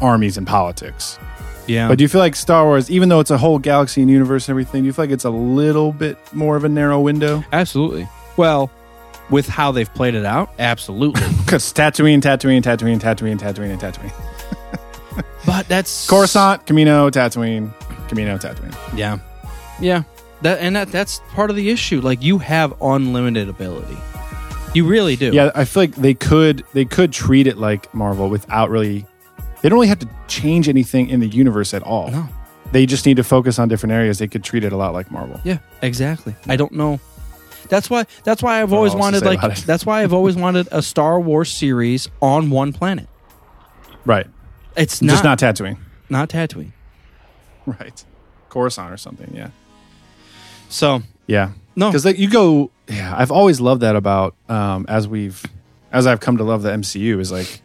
[0.00, 1.18] armies and politics.
[1.66, 1.88] yeah.
[1.88, 4.46] But do you feel like Star Wars, even though it's a whole galaxy and universe
[4.48, 7.44] and everything, do you feel like it's a little bit more of a narrow window?
[7.52, 8.08] absolutely.
[8.36, 8.70] Well,
[9.30, 11.22] with how they've played it out, absolutely.
[11.44, 15.24] Because Tatooine, Tatooine, Tatooine, Tatooine, Tatooine, and Tatooine.
[15.46, 17.72] but that's Coruscant, Camino, Tatooine,
[18.08, 18.74] Camino, Tatooine.
[18.96, 19.18] Yeah,
[19.80, 20.02] yeah.
[20.42, 22.00] That and that that's part of the issue.
[22.00, 23.96] Like you have unlimited ability.
[24.74, 25.32] You really do.
[25.32, 29.04] Yeah, I feel like they could they could treat it like Marvel without really.
[29.62, 32.10] They don't really have to change anything in the universe at all.
[32.10, 32.28] No.
[32.70, 34.18] They just need to focus on different areas.
[34.18, 35.40] They could treat it a lot like Marvel.
[35.42, 36.36] Yeah, exactly.
[36.46, 37.00] I don't know.
[37.68, 38.06] That's why.
[38.24, 39.40] That's why I've always wanted like.
[39.64, 43.08] That's why I've always wanted a Star Wars series on one planet.
[44.04, 44.26] Right.
[44.76, 45.78] It's not just not Tatooine.
[46.08, 46.72] not Tatooine.
[47.66, 48.02] Right.
[48.48, 49.30] Coruscant or something.
[49.34, 49.50] Yeah.
[50.70, 51.50] So Yeah.
[51.76, 51.88] No.
[51.88, 52.70] Because like you go.
[52.88, 55.44] Yeah, I've always loved that about um, as we've
[55.92, 57.60] as I've come to love the MCU is like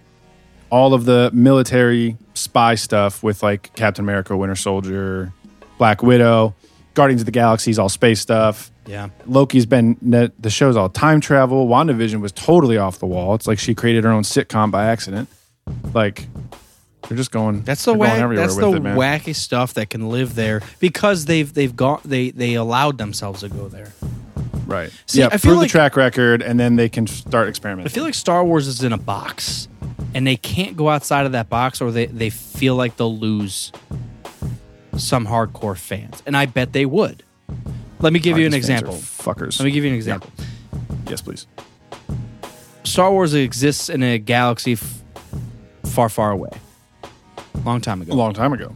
[0.74, 5.32] all of the military spy stuff with like Captain America, Winter Soldier,
[5.78, 6.56] Black Widow,
[6.96, 8.72] Guardians of the Galaxy's all space stuff.
[8.88, 11.68] yeah, Loki's been the show's all time travel.
[11.68, 13.36] WandaVision was totally off the wall.
[13.36, 15.30] It's like she created her own sitcom by accident.
[15.94, 16.28] Like
[17.08, 17.62] they're just going.
[17.62, 20.64] that's the they're going everywhere That's with the it, wacky stuff that can live there
[20.80, 23.94] because they've they've got they they allowed themselves to go there.
[24.66, 24.92] Right.
[25.06, 25.28] See, yeah.
[25.28, 27.92] I feel prove like- the track record, and then they can start experimenting.
[27.92, 29.68] I feel like Star Wars is in a box,
[30.14, 33.72] and they can't go outside of that box, or they, they feel like they'll lose
[34.98, 36.22] some hardcore fans.
[36.26, 37.24] And I bet they would.
[38.00, 38.96] Let me give you an These fans are example.
[39.34, 39.60] Fuckers.
[39.60, 40.30] Let me give you an example.
[41.08, 41.48] yes, please.
[42.84, 45.02] Star Wars exists in a galaxy f-
[45.86, 46.50] far, far away.
[47.64, 48.12] Long time ago.
[48.12, 48.76] A long time ago.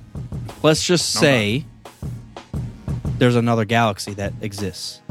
[0.63, 1.65] Let's just say
[3.17, 5.01] there's another galaxy that exists.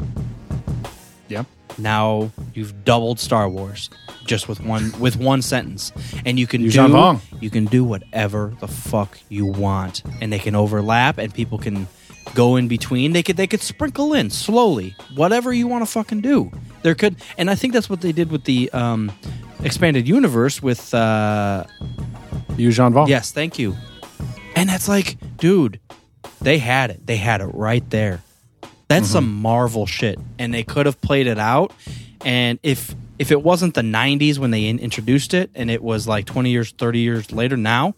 [1.27, 1.43] Yeah.
[1.77, 3.89] Now you've doubled Star Wars
[4.25, 5.91] just with one with one sentence,
[6.25, 10.55] and you can do you can do whatever the fuck you want, and they can
[10.55, 11.87] overlap, and people can
[12.33, 13.13] go in between.
[13.13, 16.51] They could they could sprinkle in slowly, whatever you want to fucking do.
[16.81, 19.11] There could, and I think that's what they did with the um,
[19.63, 20.93] expanded universe with.
[20.93, 21.65] Uh,
[22.57, 23.07] Yuuzhan Vong.
[23.07, 23.75] Yes, thank you.
[24.55, 25.79] And that's like, dude,
[26.41, 27.05] they had it.
[27.05, 28.23] They had it right there.
[28.87, 31.73] That's some Marvel shit, and they could have played it out.
[32.23, 36.07] And if if it wasn't the '90s when they in- introduced it, and it was
[36.07, 37.95] like 20 years, 30 years later now,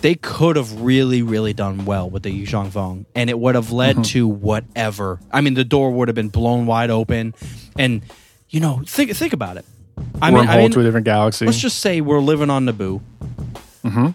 [0.00, 3.70] they could have really, really done well with the Yuuzhan Vong, and it would have
[3.72, 5.20] led to whatever.
[5.32, 7.34] I mean, the door would have been blown wide open,
[7.76, 8.02] and
[8.48, 9.64] you know, think think about it.
[10.22, 11.46] I mean, I mean, to a different galaxy.
[11.46, 13.00] let's just say we're living on Naboo.
[13.84, 14.08] Mm-hmm.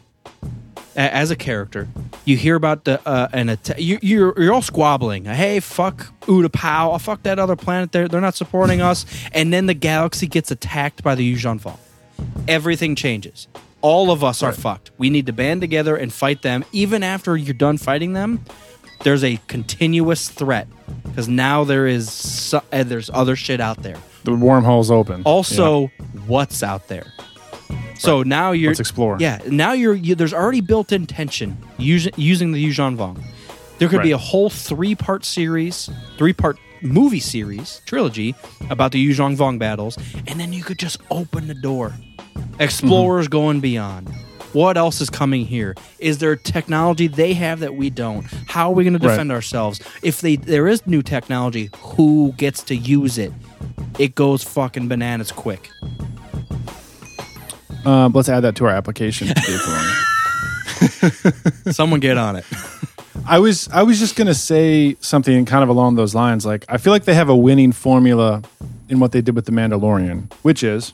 [0.96, 1.88] As a character,
[2.26, 5.26] you hear about the uh, an atta- you, you're you're all squabbling.
[5.26, 6.94] Hey, fuck Utapau.
[6.94, 7.92] Oh, fuck that other planet.
[7.92, 9.06] They're they're not supporting us.
[9.32, 11.78] And then the galaxy gets attacked by the Yuuzhan Vong.
[12.48, 13.48] Everything changes.
[13.82, 14.92] All of us are fucked.
[14.98, 16.64] We need to band together and fight them.
[16.72, 18.46] Even after you're done fighting them,
[19.04, 20.68] there's a continuous threat
[21.04, 25.24] because now there is so, uh, there's other shit out there the wormhole's open.
[25.24, 25.88] also
[26.28, 27.06] what's out there.
[27.98, 29.18] So now you're Let's explore.
[29.20, 33.22] Yeah, now you're you, there's already built-in tension using using the Yuuzhan Vong.
[33.78, 38.36] There could be a whole three-part series, three-part movie series trilogy
[38.70, 41.94] about the Yuuzhan Vong battles, and then you could just open the door.
[42.60, 43.32] Explorers Mm-hmm.
[43.32, 44.10] going beyond.
[44.54, 45.76] What else is coming here?
[46.00, 48.26] Is there technology they have that we don't?
[48.48, 49.14] How are we going to Right.
[49.14, 49.80] defend ourselves?
[50.04, 53.32] If they there is new technology, who gets to use it?
[53.98, 55.70] It goes fucking bananas quick.
[57.86, 59.28] Uh, let's add that to our application.
[61.72, 62.46] Someone get on it.
[63.26, 66.46] I was I was just gonna say something kind of along those lines.
[66.46, 68.42] Like I feel like they have a winning formula
[68.90, 70.94] in what they did with the Mandalorian, which is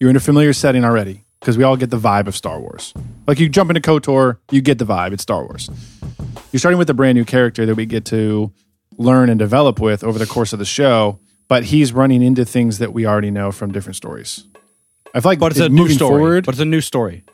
[0.00, 2.92] you're in a familiar setting already because we all get the vibe of Star Wars.
[3.26, 5.12] Like you jump into KOTOR, you get the vibe.
[5.12, 5.70] It's Star Wars.
[6.52, 8.52] You're starting with a brand new character that we get to
[8.96, 12.78] learn and develop with over the course of the show, but he's running into things
[12.78, 14.44] that we already know from different stories.
[15.14, 16.10] I feel like But it's a new story.
[16.20, 16.46] forward.
[16.46, 17.24] But it's a new story.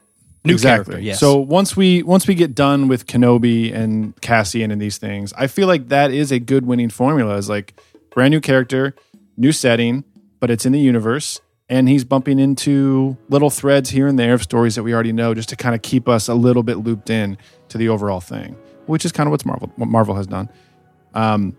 [0.47, 0.93] New exactly.
[0.93, 1.21] character, yes.
[1.21, 5.47] So once we once we get done with Kenobi and Cassian and these things, I
[5.47, 7.37] feel like that is a good winning formula.
[7.37, 8.95] Is like brand new character,
[9.39, 10.05] new setting,
[10.41, 11.41] but it's in the universe.
[11.71, 15.33] and he's bumping into little threads here and there of stories that we already know
[15.33, 17.39] just to kind of keep us a little bit looped in
[17.71, 18.55] to the overall thing,
[18.85, 20.51] which is kind of what's Marvel what Marvel has done.
[21.15, 21.57] Um,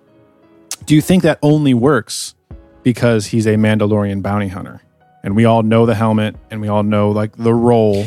[0.85, 2.35] do you think that only works
[2.83, 4.79] because he's a Mandalorian bounty hunter?
[5.25, 8.05] And we all know the helmet and we all know like the role.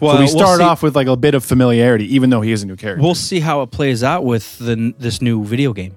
[0.00, 2.40] Well, so we we'll start see- off with like a bit of familiarity, even though
[2.40, 3.02] he is a new character.
[3.02, 5.94] We'll see how it plays out with the this new video game,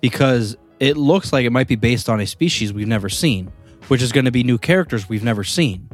[0.00, 3.52] because it looks like it might be based on a species we've never seen,
[3.88, 5.88] which is going to be new characters we've never seen,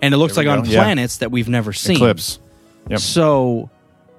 [0.00, 0.70] and it looks like we on go.
[0.70, 0.80] Yeah.
[0.82, 1.96] planets that we've never seen.
[1.96, 2.38] Eclipse.
[2.88, 3.00] Yep.
[3.00, 3.68] So,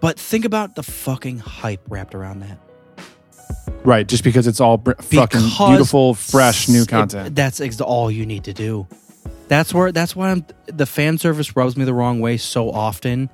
[0.01, 2.59] but think about the fucking hype wrapped around that.
[3.83, 7.35] Right, just because it's all br- fucking beautiful, fresh, new it- content.
[7.35, 8.87] that's ex- all you need to do.
[9.47, 9.91] That's where.
[9.91, 10.45] That's why I'm.
[10.67, 13.29] The fan service rubs me the wrong way so often,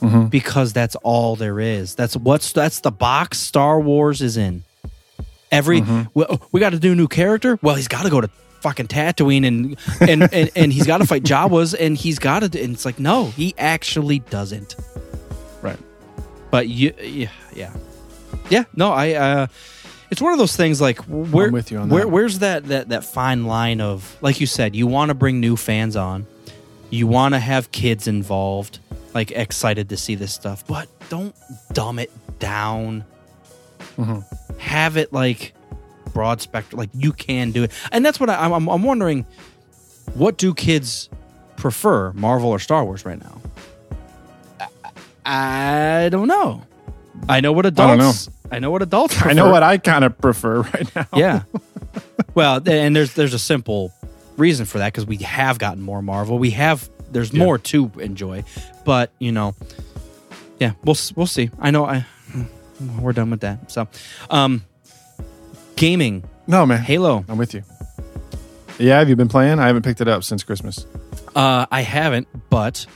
[0.00, 0.26] Mm-hmm.
[0.26, 1.96] because that's all there is.
[1.96, 4.62] That's what's that's the box Star Wars is in.
[5.50, 6.02] Every Mm-hmm.
[6.14, 7.58] well, we got to do a new character.
[7.62, 8.28] Well, he's got to go to
[8.60, 12.62] fucking Tatooine and and and, and he's got to fight Jawas and he's got to.
[12.62, 14.76] And it's like no, he actually doesn't.
[15.62, 15.78] right.
[16.52, 17.72] But you, yeah, yeah,
[18.48, 18.64] yeah.
[18.76, 19.12] No, I.
[19.14, 19.46] uh
[20.10, 20.80] It's one of those things.
[20.80, 24.40] Like where, I'm with you on where, where's that that that fine line of, like
[24.40, 26.26] you said, you want to bring new fans on,
[26.90, 28.78] you want to have kids involved,
[29.14, 31.34] like excited to see this stuff, but don't
[31.72, 33.04] dumb it down.
[33.96, 34.20] Mm-hmm.
[34.58, 35.54] Have it like
[36.14, 38.68] broad spectrum, like you can do it, and that's what I, I'm.
[38.68, 39.26] I'm wondering.
[40.14, 41.10] What do kids
[41.56, 43.40] prefer, Marvel or Star Wars right now?
[45.24, 46.62] I, I don't know.
[47.28, 48.30] I know what don't adults.
[48.50, 49.14] I know what adults.
[49.14, 49.30] Prefer.
[49.30, 51.06] I know what I kind of prefer right now.
[51.14, 51.42] Yeah.
[52.34, 53.92] well, and there's there's a simple
[54.36, 56.38] reason for that because we have gotten more Marvel.
[56.38, 57.44] We have there's Yeah.
[57.44, 58.44] more to enjoy,
[58.84, 59.54] but you know,
[60.60, 61.50] yeah, we'll we'll see.
[61.58, 62.06] I know I
[63.00, 63.70] we're done with that.
[63.70, 63.88] So,
[64.30, 64.64] um,
[65.76, 66.80] gaming, No, man.
[66.80, 67.24] Halo.
[67.28, 67.62] I'm with you.
[68.78, 69.58] Yeah, have you been playing?
[69.58, 70.86] I haven't picked it up since Christmas.
[71.34, 72.86] Uh, I haven't, but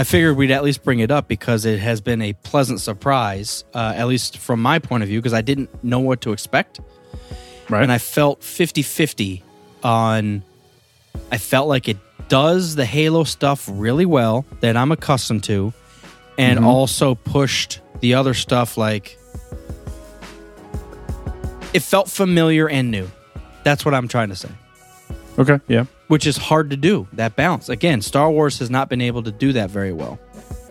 [0.00, 3.64] I figured we'd at least bring it up because it has been a pleasant surprise,
[3.74, 6.80] uh, at least from my point of view, because I didn't know what to expect.
[7.68, 7.82] Right.
[7.82, 9.44] and I felt 50 50
[9.84, 10.42] on.
[11.30, 11.98] I felt like it
[12.28, 15.74] does the Halo stuff really well that I'm accustomed to,
[16.38, 16.66] and Mm-hmm.
[16.66, 19.18] also pushed the other stuff like.
[21.74, 23.08] It felt familiar and new.
[23.64, 24.48] That's what I'm trying to say,
[25.38, 25.60] okay.
[25.68, 25.84] Yeah.
[26.10, 27.06] Which is hard to do.
[27.12, 27.68] That balance.
[27.68, 30.18] Again, Star Wars has not been able to do that very well.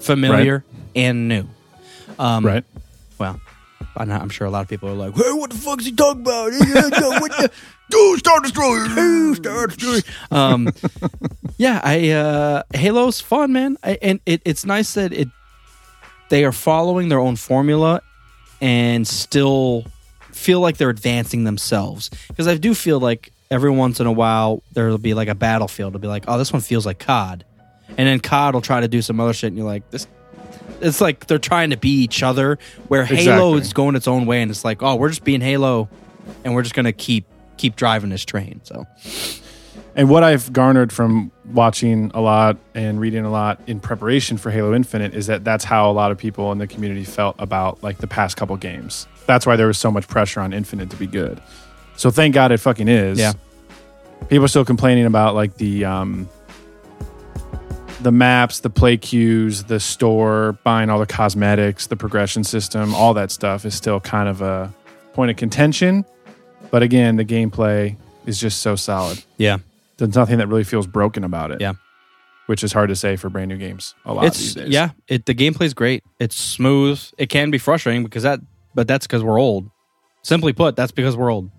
[0.01, 1.45] Familiar and new.
[2.19, 2.65] Um, right.
[3.17, 3.39] well,
[3.95, 6.23] I'm, sure a lot of people are like, "Hey, what the fuck is he talking
[6.23, 6.51] about?
[7.21, 7.51] what the,
[7.89, 8.85] do Star Destroyer?
[8.89, 10.73] Do Star Destroyer?" Um,
[11.57, 15.29] yeah, I uh, Halo's fun, man, I, and it, it's nice that it
[16.27, 18.01] they are following their own formula
[18.59, 19.85] and still
[20.33, 22.09] feel like they're advancing themselves.
[22.27, 25.91] Because I do feel like every once in a while there'll be like a battlefield.
[25.91, 27.43] It'll be like, "Oh, this one feels like COD,"
[27.97, 30.07] and then COD will try to do some other shit, and you're like, "This."
[30.81, 33.19] It's like they're trying to be each other, where Halo
[33.55, 33.61] Exactly.
[33.61, 35.89] is going its own way, and it's like, oh, we're just being Halo,
[36.45, 37.25] and we're just gonna keep
[37.57, 38.61] keep driving this train.
[38.63, 38.87] So
[39.95, 44.49] And what I've garnered from watching a lot and reading a lot in preparation for
[44.51, 47.83] Halo Infinite is that that's how a lot of people in the community felt about
[47.83, 49.07] like the past couple games.
[49.25, 51.41] That's why there was so much pressure on Infinite to be good.
[51.99, 53.19] So thank God it fucking is.
[53.19, 53.33] Yeah.
[54.29, 56.29] People are still complaining about like the um
[57.99, 63.13] the maps, the play queues, the store, buying all the cosmetics, the progression system, all
[63.15, 64.73] that stuff is still kind of a
[65.11, 66.05] point of contention.
[66.71, 69.21] But again, the gameplay is just so solid.
[69.35, 69.57] yeah,
[69.97, 71.59] There's nothing that really feels broken about it.
[71.59, 71.73] Yeah.
[72.45, 74.69] Which is hard to say for brand new games a lot it's these days.
[74.69, 76.05] yeah, it the gameplay's great.
[76.17, 77.03] It's smooth.
[77.17, 78.39] It can be frustrating because that,
[78.73, 79.69] but that's because we're old.
[80.21, 81.49] Simply put, that's because we're old.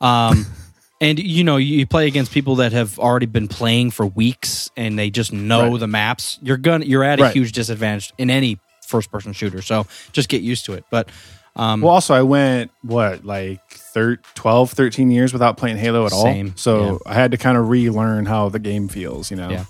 [0.00, 0.46] Um,
[1.00, 4.98] and you know, you play against people that have already been playing for weeks and
[4.98, 5.80] they just know Right.
[5.80, 6.38] the maps.
[6.42, 7.32] You're gonna you're at a Right.
[7.34, 9.62] huge disadvantage in any first person shooter.
[9.62, 10.84] So just get used to it.
[10.90, 11.08] But
[11.56, 16.12] um, Well, also, I went, what, like thir- 12, 13 years without playing Halo at
[16.12, 16.22] all.
[16.22, 19.48] Same, So I had to kind of relearn how the game feels, you know?
[19.48, 19.64] Yeah.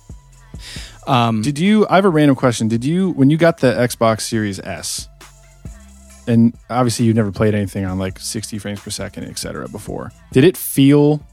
[1.06, 2.68] um, Did you, I have a random question.
[2.68, 5.08] Did you, when you got the Xbox Series S,
[6.26, 10.12] and obviously you've never played anything on like 60 frames per second, et cetera, before,
[10.32, 11.24] did it feel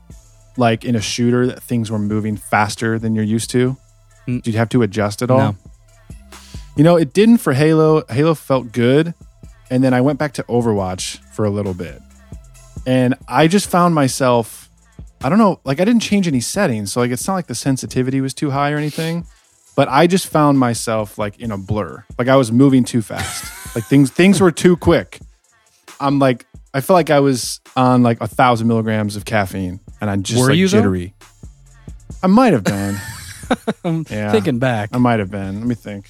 [0.58, 3.78] like in a shooter that things were moving faster than you're used to?
[4.28, 4.42] Mm.
[4.44, 5.40] Did you have to adjust at all?
[5.40, 5.56] No.
[6.76, 8.04] You know, it didn't for Halo.
[8.10, 9.14] Halo felt good.
[9.70, 12.02] And then I went back to Overwatch for a little bit.
[12.86, 14.70] And I just found myself,
[15.24, 16.92] I don't know, like I didn't change any settings.
[16.92, 19.26] So like it's not like the sensitivity was too high or anything.
[19.76, 22.06] But I just found myself like in a blur.
[22.18, 23.76] Like I was moving too fast.
[23.76, 25.20] like things things were too quick.
[26.00, 30.10] I'm like I felt like I was on like a thousand milligrams of caffeine and
[30.10, 30.78] I'm just Were like you, though?
[30.80, 31.14] jittery.
[32.22, 32.98] I might have been.
[34.10, 34.32] yeah.
[34.32, 35.60] Thinking back, I might have been.
[35.60, 36.08] Let me think.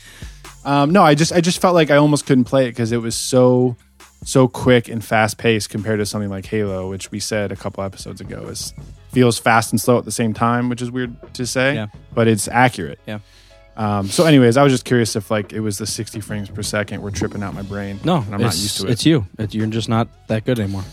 [0.66, 3.01] Um, no, I just I just felt like I almost couldn't play it because it
[3.01, 3.76] was so
[4.24, 7.84] so quick and fast paced compared to something like Halo, which we said a couple
[7.84, 8.74] episodes ago is
[9.11, 11.88] feels fast and slow at the same time, which is weird to say, Yeah.
[12.14, 12.99] but it's accurate.
[13.05, 13.20] Yeah.
[13.76, 16.61] Um, so, anyways, I was just curious if like it was the 60 frames per
[16.61, 17.99] second were tripping out my brain.
[18.03, 18.91] no, and I'm not used to it.
[18.91, 19.26] It's you.
[19.39, 20.84] It, you're just not that good anymore.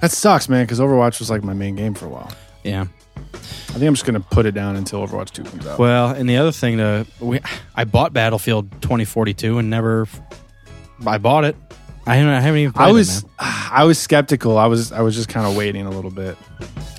[0.00, 2.30] that sucks, man, because Overwatch was like my main game for a while.
[2.64, 2.86] Yeah.
[3.16, 5.78] I think I'm just gonna put it down until Overwatch 2 comes out.
[5.78, 7.40] Well, and the other thing to we,
[7.74, 10.06] I bought Battlefield 2042 and never.
[11.06, 11.56] I bought it.
[12.06, 12.72] I haven't, I haven't even.
[12.72, 13.28] Played I was It.
[13.38, 14.56] I was skeptical.
[14.58, 16.36] I was I was just kind of waiting a little bit.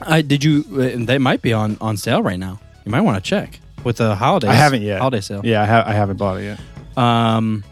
[0.02, 0.64] I did you.
[0.72, 2.60] uh, They might be on on sale right now.
[2.86, 4.50] You might want to check with the holidays.
[4.50, 5.00] I haven't yet.
[5.00, 5.42] Holiday sale.
[5.44, 6.60] Yeah, I, ha- I haven't bought it yet.
[6.98, 7.64] Um.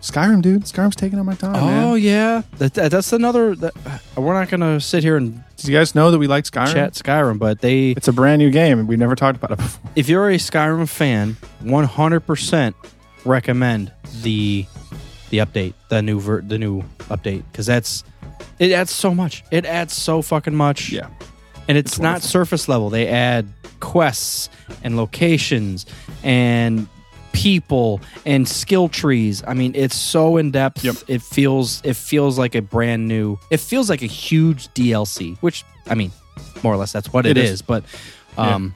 [0.00, 0.62] Skyrim, dude.
[0.62, 1.56] Skyrim's taking up my time.
[1.56, 1.98] Oh man.
[2.00, 2.42] yeah.
[2.58, 3.56] That, that- that's another.
[3.56, 3.74] That,
[4.16, 6.72] we're not gonna sit here and Did you guys know that we like Skyrim?
[6.72, 7.90] chat Skyrim, but they.
[7.90, 9.90] It's a brand new game, and we've never talked about it before.
[9.96, 12.76] If you're a Skyrim fan, 100 percent
[13.24, 14.66] recommend the
[15.30, 18.04] the update, the new ver- the new update, because that's
[18.60, 19.42] it adds so much.
[19.50, 20.90] It adds so fucking much.
[20.92, 21.08] Yeah.
[21.68, 22.28] and it's, It's not wonderful.
[22.28, 22.88] surface level.
[22.88, 23.46] They add
[23.80, 24.48] quests
[24.82, 25.86] and locations
[26.22, 26.88] and
[27.32, 29.42] people and skill trees.
[29.46, 30.84] I mean, it's so in depth.
[30.84, 30.96] Yep.
[31.08, 33.38] It feels it feels like a brand new.
[33.50, 36.10] It feels like a huge DLC, which I mean,
[36.62, 37.50] more or less that's what It it is.
[37.52, 37.62] is.
[37.62, 37.84] But
[38.36, 38.74] um,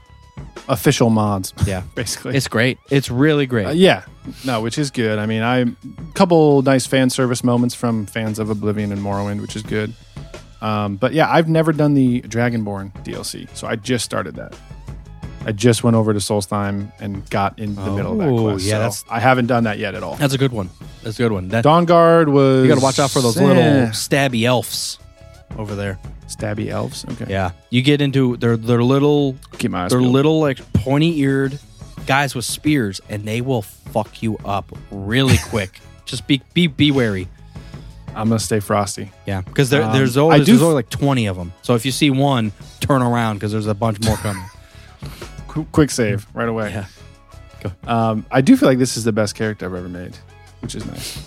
[0.69, 2.37] Official mods, yeah, basically.
[2.37, 2.79] it's great.
[2.91, 3.67] It's really great.
[3.67, 4.05] Uh, yeah,
[4.45, 5.19] no, which is good.
[5.19, 5.67] I mean, I a
[6.15, 9.93] couple nice fan service moments from fans of Oblivion and Morrowind, which is good.
[10.61, 14.55] Um, but yeah, I've never done the Dragonborn DLC, so I just started that.
[15.45, 18.65] I just went over to Solstheim and got in the middle of that Oh, quest.
[18.65, 20.15] yeah, so that's- I haven't done that yet at all.
[20.17, 20.71] That's a good one.
[21.03, 21.49] That's a good one.
[21.49, 24.99] That Dawnguard was you got to watch out for those eh, little stabby elves
[25.59, 25.99] over there.
[26.29, 27.05] stabby elves.
[27.13, 29.91] Okay, Yeah, you get into they're they're little keep my eyes.
[29.91, 30.13] They're peeled.
[30.13, 31.59] little, like pointy eared
[32.07, 35.81] guys with spears, and they will fuck you up really quick.
[36.07, 37.27] Just be be be wary.
[38.15, 39.11] I'm gonna stay frosty.
[39.27, 41.53] Yeah, because there, Um, there's always there's only like twenty of them.
[41.63, 44.45] So if you see one, turn around because there's a bunch more coming.
[45.53, 46.71] Qu- quick save right away.
[46.71, 46.87] Yeah.
[47.87, 50.17] Um, I do feel like this is the best character I've ever made,
[50.61, 51.19] which is nice.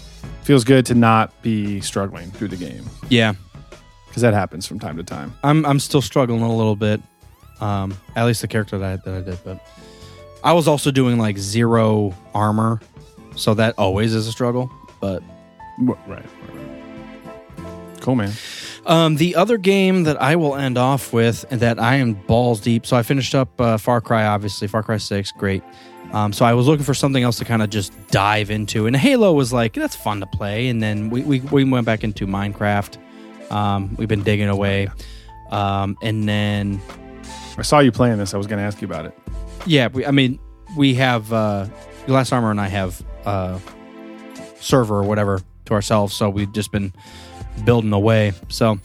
[0.44, 3.34] Feels good to not be struggling through the game yeah,
[4.08, 5.34] because that happens from time to time.
[5.44, 7.02] I'm I'm still struggling a little bit.
[7.62, 9.66] Um, at least the character that I, that I did, but
[10.44, 12.82] I was also doing like zero armor,
[13.36, 14.70] so that always is a struggle.
[15.00, 15.24] But
[15.80, 16.75] Right, right, right.
[18.06, 18.34] Cool, man.
[18.86, 22.86] Um, the other game that I will end off with that I am balls deep.
[22.86, 25.64] So I finished up uh, Far Cry, obviously Far Cry Six, great.
[26.12, 28.96] Um, so I was looking for something else to kind of just dive into, and
[28.96, 30.68] Halo was like that's fun to play.
[30.68, 33.00] And then we we, we went back into Minecraft.
[33.52, 34.88] Um, we've been digging away,
[35.50, 36.80] um, and then
[37.58, 38.36] I saw you playing this.
[38.36, 39.18] I was going to ask you about it.
[39.66, 40.38] yeah, we, I mean
[40.78, 41.66] we have uh,
[42.08, 43.58] Last Armor and I have uh,
[44.60, 46.94] server or whatever to ourselves, so we've just been
[47.64, 48.34] building away.
[48.50, 48.80] So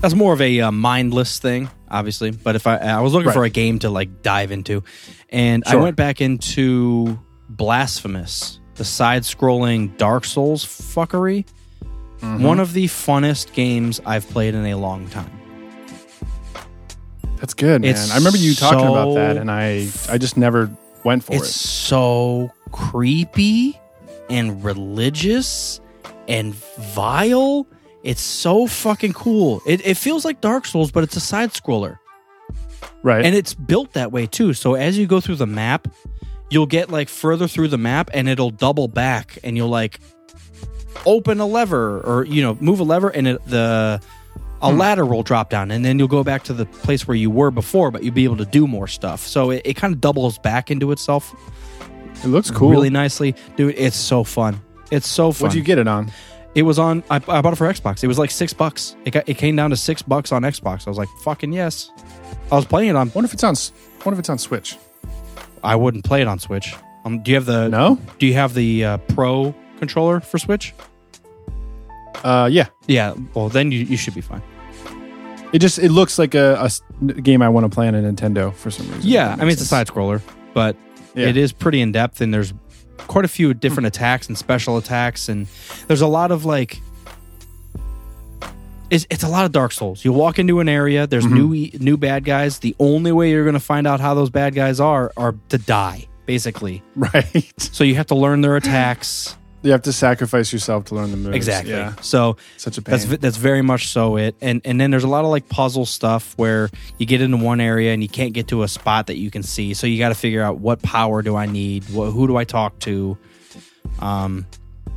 [0.00, 2.30] that's more of a uh, mindless thing, obviously.
[2.30, 3.34] But if I I was looking Right.
[3.34, 4.82] for a game to like dive into,
[5.30, 7.18] and I went back into
[7.48, 11.44] Blasphemous, the side-scrolling Dark Souls fuckery.
[12.20, 12.42] Mm-hmm.
[12.42, 15.30] One of the funnest games I've played in a long time.
[17.36, 17.90] That's good, man.
[17.92, 20.70] It's I remember you talking about that, and I I just never
[21.04, 21.46] went for it's it.
[21.46, 23.78] It's so creepy
[24.28, 25.80] and religious
[26.28, 27.66] and vile.
[28.04, 29.60] It's so fucking cool.
[29.66, 31.98] It, it feels like Dark Souls, but it's a side scroller.
[33.02, 33.24] Right.
[33.24, 34.54] And it's built that way too.
[34.54, 35.88] So as you go through the map,
[36.50, 40.00] you'll get like further through the map and it'll double back and you'll like
[41.06, 44.00] open a lever or you know, move a lever and it, the
[44.60, 44.78] a hmm.
[44.78, 47.50] ladder will drop down and then you'll go back to the place where you were
[47.50, 49.20] before, but you'll be able to do more stuff.
[49.26, 51.34] So it, it kind of doubles back into itself
[52.24, 52.70] it looks cool.
[52.70, 53.34] really nicely.
[53.56, 54.60] Dude, it's so fun.
[54.90, 55.46] It's so fun.
[55.46, 56.10] What'd you get it on?
[56.54, 57.02] It was on.
[57.10, 58.02] I, I bought it for Xbox.
[58.02, 58.96] It was like six bucks.
[59.04, 59.28] It got.
[59.28, 60.86] It came down to six bucks on Xbox.
[60.86, 61.90] I was like, fucking yes.
[62.50, 63.10] I was playing it on.
[63.14, 63.52] Wonder if it's on.
[63.52, 63.72] s-
[64.04, 64.76] Wonder if it's on Switch.
[65.62, 66.74] I wouldn't play it on Switch.
[67.04, 67.68] Um, do you have the?
[67.68, 67.98] No.
[68.18, 70.72] Do you have the uh, Pro controller for Switch?
[72.24, 72.66] Uh, yeah.
[72.86, 73.14] Yeah.
[73.34, 74.42] Well, then you, you should be fine.
[75.52, 76.82] It just it looks like a, a s-
[77.22, 79.02] game I want to play on a Nintendo for some reason.
[79.08, 79.28] Yeah.
[79.28, 79.88] That I mean, it's a sense.
[79.88, 80.20] side scroller,
[80.54, 80.76] but
[81.14, 81.28] Yeah.
[81.28, 82.52] it is pretty in depth, and there's
[83.06, 83.94] quite a few different hmm.
[83.94, 85.46] attacks and special attacks, and
[85.86, 86.80] there's a lot of like.
[88.90, 90.02] It's, it's a lot of Dark Souls.
[90.02, 91.06] You walk into an area.
[91.06, 91.34] There's mm-hmm.
[91.34, 92.60] new e- new bad guys.
[92.60, 95.58] The only way you're going to find out how those bad guys are are to
[95.58, 96.82] die, basically.
[96.96, 97.54] right.
[97.58, 99.36] So you have to learn their attacks.
[99.62, 101.34] You have to sacrifice yourself to learn the moves.
[101.34, 101.72] Exactly.
[101.72, 101.94] Yeah.
[102.00, 102.96] So Such a pain.
[103.00, 104.36] ve- that's very much so it.
[104.40, 107.60] And and then there's a lot of like puzzle stuff where you get into one
[107.60, 109.74] area and you can't get to a spot that you can see.
[109.74, 111.84] So you got to figure out what power do I need?
[111.90, 113.18] What, who do I talk to?
[113.98, 114.46] Um,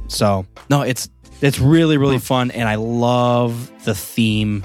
[0.08, 1.10] so no, it's
[1.42, 4.64] it's really really fun, and I love the theme.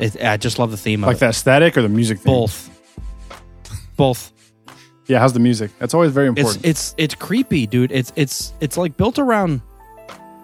[0.00, 1.20] It, I just love the theme of Like it.
[1.20, 2.34] the aesthetic or the music theme?
[2.34, 2.68] Both,
[3.96, 4.32] both.
[5.08, 5.70] Yeah, how's the music?
[5.78, 6.66] That's always very It's important.
[6.66, 7.92] it's it's creepy, dude.
[7.92, 9.60] It's it's it's like built around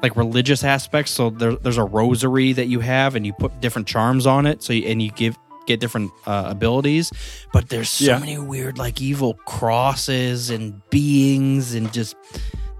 [0.02, 1.10] like religious aspects.
[1.12, 4.62] So there, there's a rosary that you have, and you put different charms on it.
[4.62, 5.36] So you, and you give
[5.66, 7.12] get different uh, abilities.
[7.52, 8.18] But there's so Yeah.
[8.18, 12.16] many weird like evil crosses and beings and just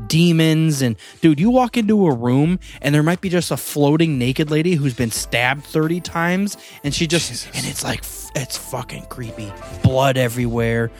[0.09, 4.18] demons and dude you walk into a room and there might be just a floating
[4.18, 7.46] naked lady who's been stabbed 30 times and she just Jesus.
[7.55, 9.53] and it's like it's fucking creepy.
[9.82, 10.90] Blood everywhere.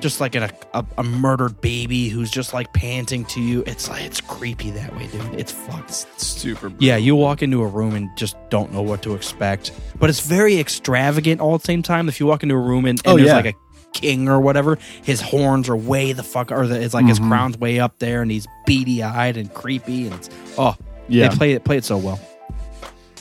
[0.00, 3.64] Just like a, a, a murdered baby who's just like panting to you.
[3.66, 5.34] It's like it's creepy that way dude.
[5.34, 5.92] It's fucked.
[6.20, 6.70] Super.
[6.78, 9.72] yeah you walk into a room and just don't know what to expect.
[9.98, 12.08] But it's very extravagant all at the same time.
[12.08, 13.36] If you walk into a room and, and Oh, there's yeah.
[13.36, 13.54] like a
[13.94, 17.08] king or whatever his horns are way the fuck or the, it's like Mm-hmm.
[17.08, 20.28] his crown's way up there and he's beady eyed and creepy and it's
[20.58, 20.76] oh
[21.08, 21.28] Yeah.
[21.28, 22.20] they play it play it so well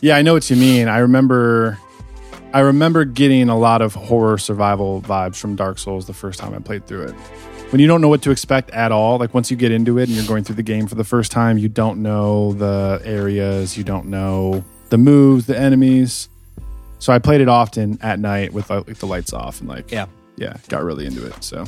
[0.01, 0.87] Yeah, I know what you mean.
[0.89, 1.77] I remember
[2.53, 6.53] I remember getting a lot of horror survival vibes from Dark Souls the first time
[6.53, 7.15] I played through it.
[7.71, 10.03] When you don't know what to expect at all, like once you get into it
[10.07, 13.75] and you're going through the game for the first time, you don't know the areas,
[13.75, 16.29] you don't know the moves, the enemies.
[16.99, 20.05] So I played it often at night with like the lights off and like yeah
[20.37, 21.43] yeah, got really into it.
[21.43, 21.65] So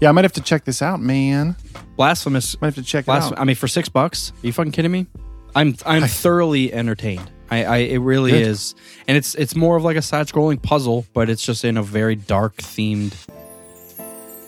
[0.00, 1.56] yeah, I might have to check this out, man.
[1.96, 3.38] blasphemous Might have to check it out.
[3.38, 5.06] I mean, for six bucks, are you fucking kidding me?
[5.54, 7.30] I'm I'm thoroughly entertained.
[7.50, 8.42] I, I it really Good.
[8.42, 8.74] is,
[9.08, 11.82] and it's it's more of like a side scrolling puzzle, but it's just in a
[11.82, 13.14] very dark themed,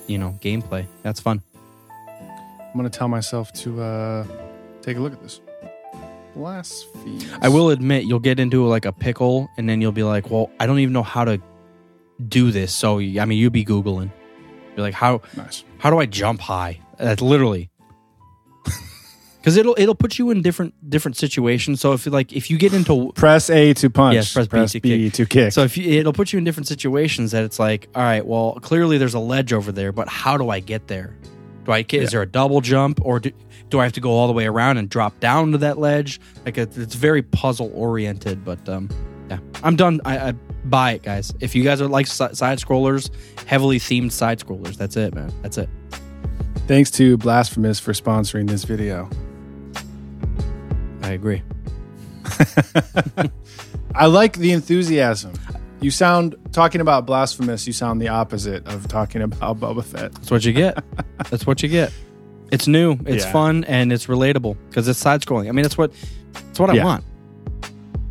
[0.07, 0.87] you know, gameplay.
[1.03, 1.43] That's fun.
[2.09, 4.27] I'm gonna tell myself to uh
[4.83, 5.41] take a look at this.
[6.35, 7.21] Blasphemy.
[7.41, 10.51] I will admit, you'll get into like a pickle, and then you'll be like, "Well,
[10.61, 11.41] I don't even know how to
[12.27, 14.11] do this." So I mean, you'll be googling.
[14.77, 15.65] You're like, "How Nice.
[15.79, 17.71] how do I jump high?" That's literally.
[19.41, 21.81] Because it'll it'll put you in different different situations.
[21.81, 24.15] So if you like if you get into Press A to punch.
[24.15, 25.13] Yes, press B to B kick.
[25.15, 25.53] to kick.
[25.53, 28.59] So if you, it'll put you in different situations that it's like, all right, well,
[28.61, 31.17] clearly there's a ledge over there, but how do I get there?
[31.65, 33.31] Do I is there a double jump or do,
[33.69, 36.21] do I have to go all the way around and drop down to that ledge?
[36.45, 38.89] Like it's very puzzle oriented, but um,
[39.31, 40.01] yeah, I'm done.
[40.05, 40.35] I, I
[40.69, 41.33] buy it, guys.
[41.41, 43.11] If you guys are like side scrollers,
[43.47, 45.33] heavily themed side scrollers, that's it, man.
[45.43, 45.69] That's it.
[46.67, 49.09] Thanks to Blasphemous for sponsoring this video.
[51.03, 51.43] I agree.
[53.95, 55.33] I like the enthusiasm.
[55.81, 57.67] You sound talking about Blasphemous.
[57.67, 60.13] You sound the opposite of talking about Boba Fett.
[60.13, 60.83] That's what you get.
[61.31, 61.93] that's what you get.
[62.51, 63.33] It's new, it's Yeah.
[63.33, 65.49] fun, and it's relatable because it's side scrolling.
[65.49, 65.93] I mean, it's what
[66.33, 66.85] that's what I Yeah.
[66.85, 67.05] want,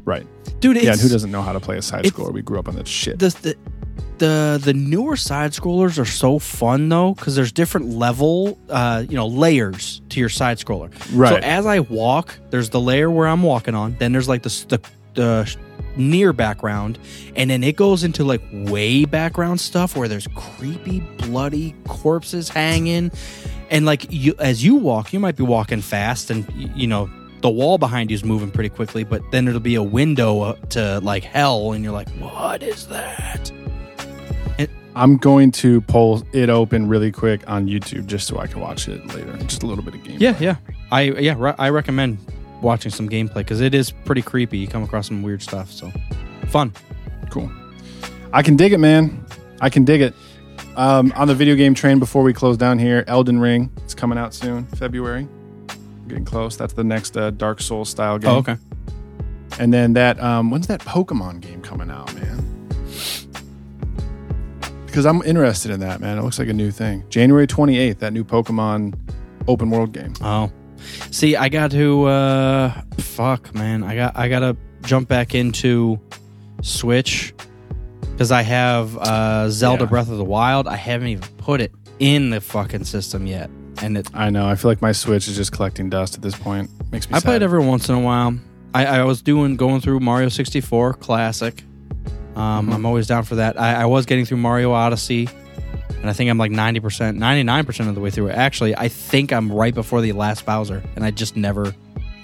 [0.06, 0.26] Right.
[0.60, 0.82] Dude.
[0.84, 0.92] Yeah.
[0.92, 2.34] And who doesn't know how to play a side scroller?
[2.34, 3.20] We grew up on that shit.
[3.20, 3.56] the the
[4.20, 9.16] the, the newer side scrollers are so fun though because there's different level uh you
[9.16, 11.30] know layers to your side scroller Right.
[11.30, 14.50] so as i walk there's the layer where i'm walking on then there's like the,
[14.70, 14.82] the
[15.14, 15.56] the
[15.98, 16.98] near background
[17.36, 23.12] and then it goes into like way background stuff where there's creepy bloody corpses hanging
[23.70, 27.08] and like you as you walk you might be walking fast and you know
[27.48, 31.00] the wall behind you is moving pretty quickly but then there'll be a window to
[31.00, 33.52] like hell and you're like what is that
[34.98, 38.88] I'm going to pull it open really quick on YouTube just so I can watch
[38.88, 39.38] it later.
[39.44, 40.18] Just a little bit of game.
[40.20, 40.56] Yeah, yeah.
[40.92, 42.18] I yeah, re- I recommend
[42.64, 44.58] watching some gameplay because it is pretty creepy.
[44.58, 45.92] You come across some weird stuff, so
[46.48, 46.74] fun.
[47.30, 47.52] Cool.
[48.34, 49.24] I can dig it, man.
[49.62, 50.16] I can dig it.
[50.76, 54.18] Um, on the video game train before we close down here, Elden Ring is coming
[54.18, 55.28] out soon, February.
[56.08, 56.56] Getting close.
[56.56, 58.32] That's the next uh, Dark Souls style game.
[58.32, 58.58] Oh, okay.
[59.60, 62.44] And then that um, when's that Pokemon game coming out, man?
[64.86, 66.18] Because I'm interested in that, man.
[66.18, 67.04] It looks like a new thing.
[67.10, 68.98] January 28th, that new Pokemon
[69.48, 70.14] open world game.
[70.22, 70.52] Oh,
[71.12, 73.84] see, I got to uh, fuck, man.
[73.84, 76.00] I got I got to jump back into
[76.62, 77.34] Switch
[78.12, 79.90] because I have uh, Zelda Yeah.
[79.90, 80.68] Breath of the Wild.
[80.68, 83.50] I haven't even put it in the fucking system yet,
[83.82, 84.10] and it.
[84.14, 84.48] I know.
[84.48, 86.70] I feel like my Switch is just collecting dust at this point.
[86.92, 87.26] Makes me I sad.
[87.26, 88.38] play it every once in a while.
[88.74, 91.64] I, I was doing going through Mario 64 Classic.
[92.36, 93.60] Um, I'm always down for that.
[93.60, 95.28] I, I was getting through Mario Odyssey,
[96.00, 98.36] and I think I'm like 90%, 99% of the way through it.
[98.36, 101.74] Actually, I think I'm right before the last Bowser, and I just never,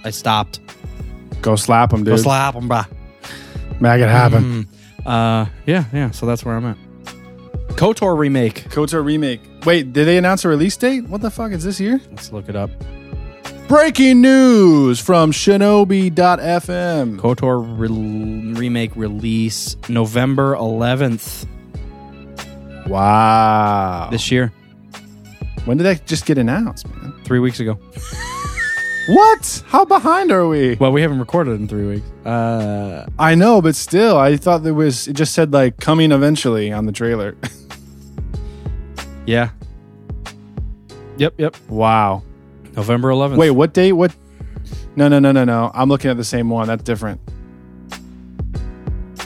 [0.03, 0.59] I stopped.
[1.41, 2.15] Go slap him, dude.
[2.15, 2.87] Go slap him, brah.
[3.81, 4.67] Make it happen.
[5.05, 6.11] Uh, yeah, yeah.
[6.11, 6.77] So that's where I'm at.
[7.75, 8.65] KOTOR remake.
[8.69, 9.41] KOTOR remake.
[9.65, 11.05] Wait, did they announce a release date?
[11.07, 11.99] What the fuck is this year?
[12.11, 12.69] Let's look it up.
[13.69, 17.17] Breaking news from Shinobi.fm.
[17.17, 21.45] KOTOR re- remake release November 11th
[22.87, 24.09] Wow.
[24.11, 24.51] this year,
[25.63, 27.13] when did that just get announced, man?
[27.23, 27.77] three weeks ago.
[29.09, 29.63] What?
[29.67, 30.75] How behind are we?
[30.75, 32.07] Well, we haven't recorded in three weeks.
[32.25, 35.09] Uh, I know, but still, I thought there was.
[35.09, 37.35] It just said like coming eventually on the trailer.
[39.25, 39.49] yeah.
[41.17, 41.55] Yep, yep.
[41.69, 42.23] wow.
[42.75, 43.37] November 11th.
[43.37, 43.93] Wait, what date?
[43.93, 44.15] What?
[44.95, 45.71] No, no, no, no, no.
[45.73, 46.67] I'm looking at the same one.
[46.67, 47.19] That's different.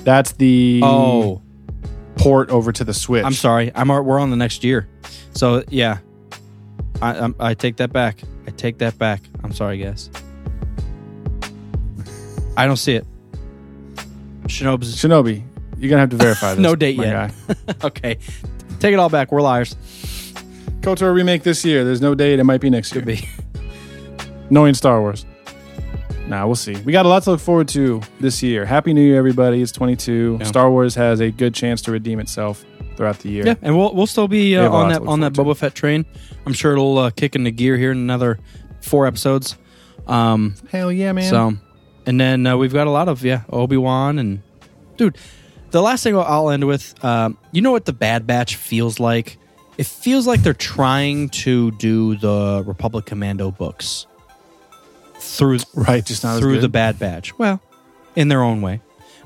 [0.03, 1.41] That's the Oh,
[2.18, 3.26] port over to the Switch.
[3.26, 3.72] I'm sorry.
[3.76, 4.88] I'm we're on the next year.
[5.34, 5.99] So yeah,
[7.02, 8.22] I I'm, I take that back.
[8.48, 9.22] I take that back.
[9.44, 10.10] I'm sorry, guys.
[12.56, 13.06] I don't see it.
[14.44, 15.44] Shinobi's Shinobi.
[15.78, 16.61] You're gonna have to verify this.
[16.61, 17.34] No date yet.
[17.84, 18.18] okay.
[18.79, 19.31] Take it all back.
[19.31, 19.75] We're liars.
[20.81, 21.83] KOTOR remake this year.
[21.83, 22.39] There's no date.
[22.39, 23.01] It might be next year.
[23.03, 23.27] Could be.
[24.49, 25.25] Knowing Star Wars.
[26.27, 26.75] Nah, we'll see.
[26.81, 28.65] We got a lot to look forward to this year.
[28.65, 29.61] Happy New Year, everybody.
[29.61, 30.37] It's 22.
[30.39, 30.45] Yeah.
[30.45, 32.65] Star Wars has a good chance to redeem itself
[32.97, 33.45] throughout the year.
[33.45, 36.05] Yeah, and we'll we'll still be uh, on that to on that Boba Fett train.
[36.45, 38.39] I'm sure it'll uh, kick into gear here in another
[38.81, 39.57] four episodes.
[40.07, 41.29] Um, Hell yeah, man.
[41.29, 41.53] So,
[42.05, 44.41] and then uh, we've got a lot of yeah Obi Wan and
[44.97, 45.17] dude.
[45.72, 49.38] The last thing I'll end with, um, you know what the Bad Batch feels like?
[49.77, 54.07] It feels like they're trying to do the Republic Commando books
[55.19, 57.38] through right, just not through the Bad Batch.
[57.38, 57.61] Well,
[58.15, 58.81] in their own way,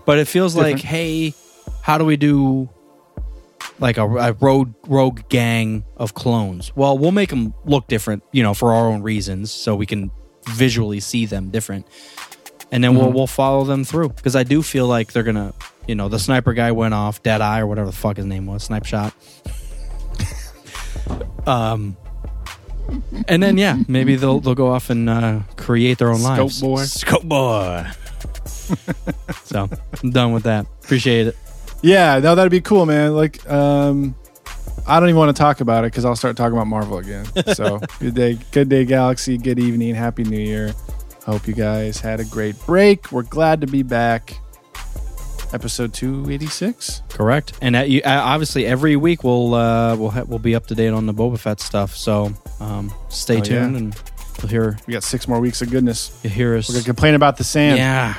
[0.05, 1.33] but it feels like, hey,
[1.83, 2.69] how do we do
[3.79, 6.75] like a, a road rogue gang of clones?
[6.75, 10.11] Well, we'll make them look different, you know, for our own reasons, so we can
[10.49, 11.87] visually see them different,
[12.71, 12.99] and then Mm-hmm.
[12.99, 15.53] we'll we'll follow them through because I do feel like they're gonna,
[15.91, 18.45] you know, the sniper guy went off, dead eye or whatever the fuck his name
[18.45, 19.13] was, snipe shot.
[21.45, 21.97] um.
[23.27, 26.61] And then yeah, maybe they'll they'll go off and uh, create their own Scope lives.
[26.61, 26.83] boy.
[26.83, 27.87] Scope boy.
[29.43, 29.69] so
[30.01, 30.65] I'm done with that.
[30.81, 31.35] Appreciate it.
[31.81, 33.13] Yeah, no, that'd be cool, man.
[33.13, 34.15] Like, um,
[34.87, 37.25] I don't even want to talk about it because I'll start talking about Marvel again.
[37.53, 39.37] So, good day, good day, Galaxy.
[39.37, 40.73] Good evening, Happy New Year.
[41.25, 43.11] Hope you guys had a great break.
[43.11, 44.37] We're glad to be back.
[45.53, 47.01] Episode two eighty six.
[47.09, 47.53] Correct.
[47.61, 50.89] And you, uh, obviously, every week we'll uh, we'll ha- we'll be up to date
[50.89, 51.95] on the Boba Fett stuff.
[51.95, 53.77] So um, stay Oh, tuned, yeah.
[53.79, 53.95] and
[54.39, 56.17] you'll hear We got six more weeks of goodness.
[56.23, 56.69] you hear us.
[56.69, 57.77] We're gonna complain about the sand.
[57.77, 58.15] yeah.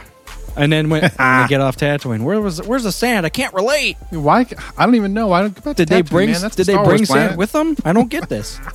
[0.54, 3.24] And then when, when we get off Tatooine, where was where's the sand?
[3.24, 3.96] I can't relate.
[4.10, 4.46] Why?
[4.76, 5.28] I don't even know.
[5.28, 6.50] Why don't go back Did they bring Man.
[6.50, 7.76] Did they bring sand with them?
[7.84, 8.60] I don't get this.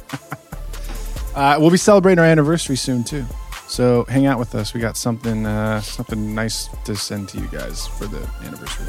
[1.35, 3.23] Uh, we'll be celebrating our anniversary soon too.
[3.67, 4.73] So hang out with us.
[4.73, 8.85] We got something uh, something nice to send to you guys for the anniversary.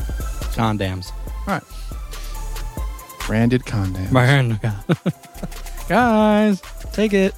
[0.54, 1.12] Condoms.
[1.46, 1.62] All right.
[3.26, 4.10] Branded condom.
[5.88, 7.34] Guys, take it.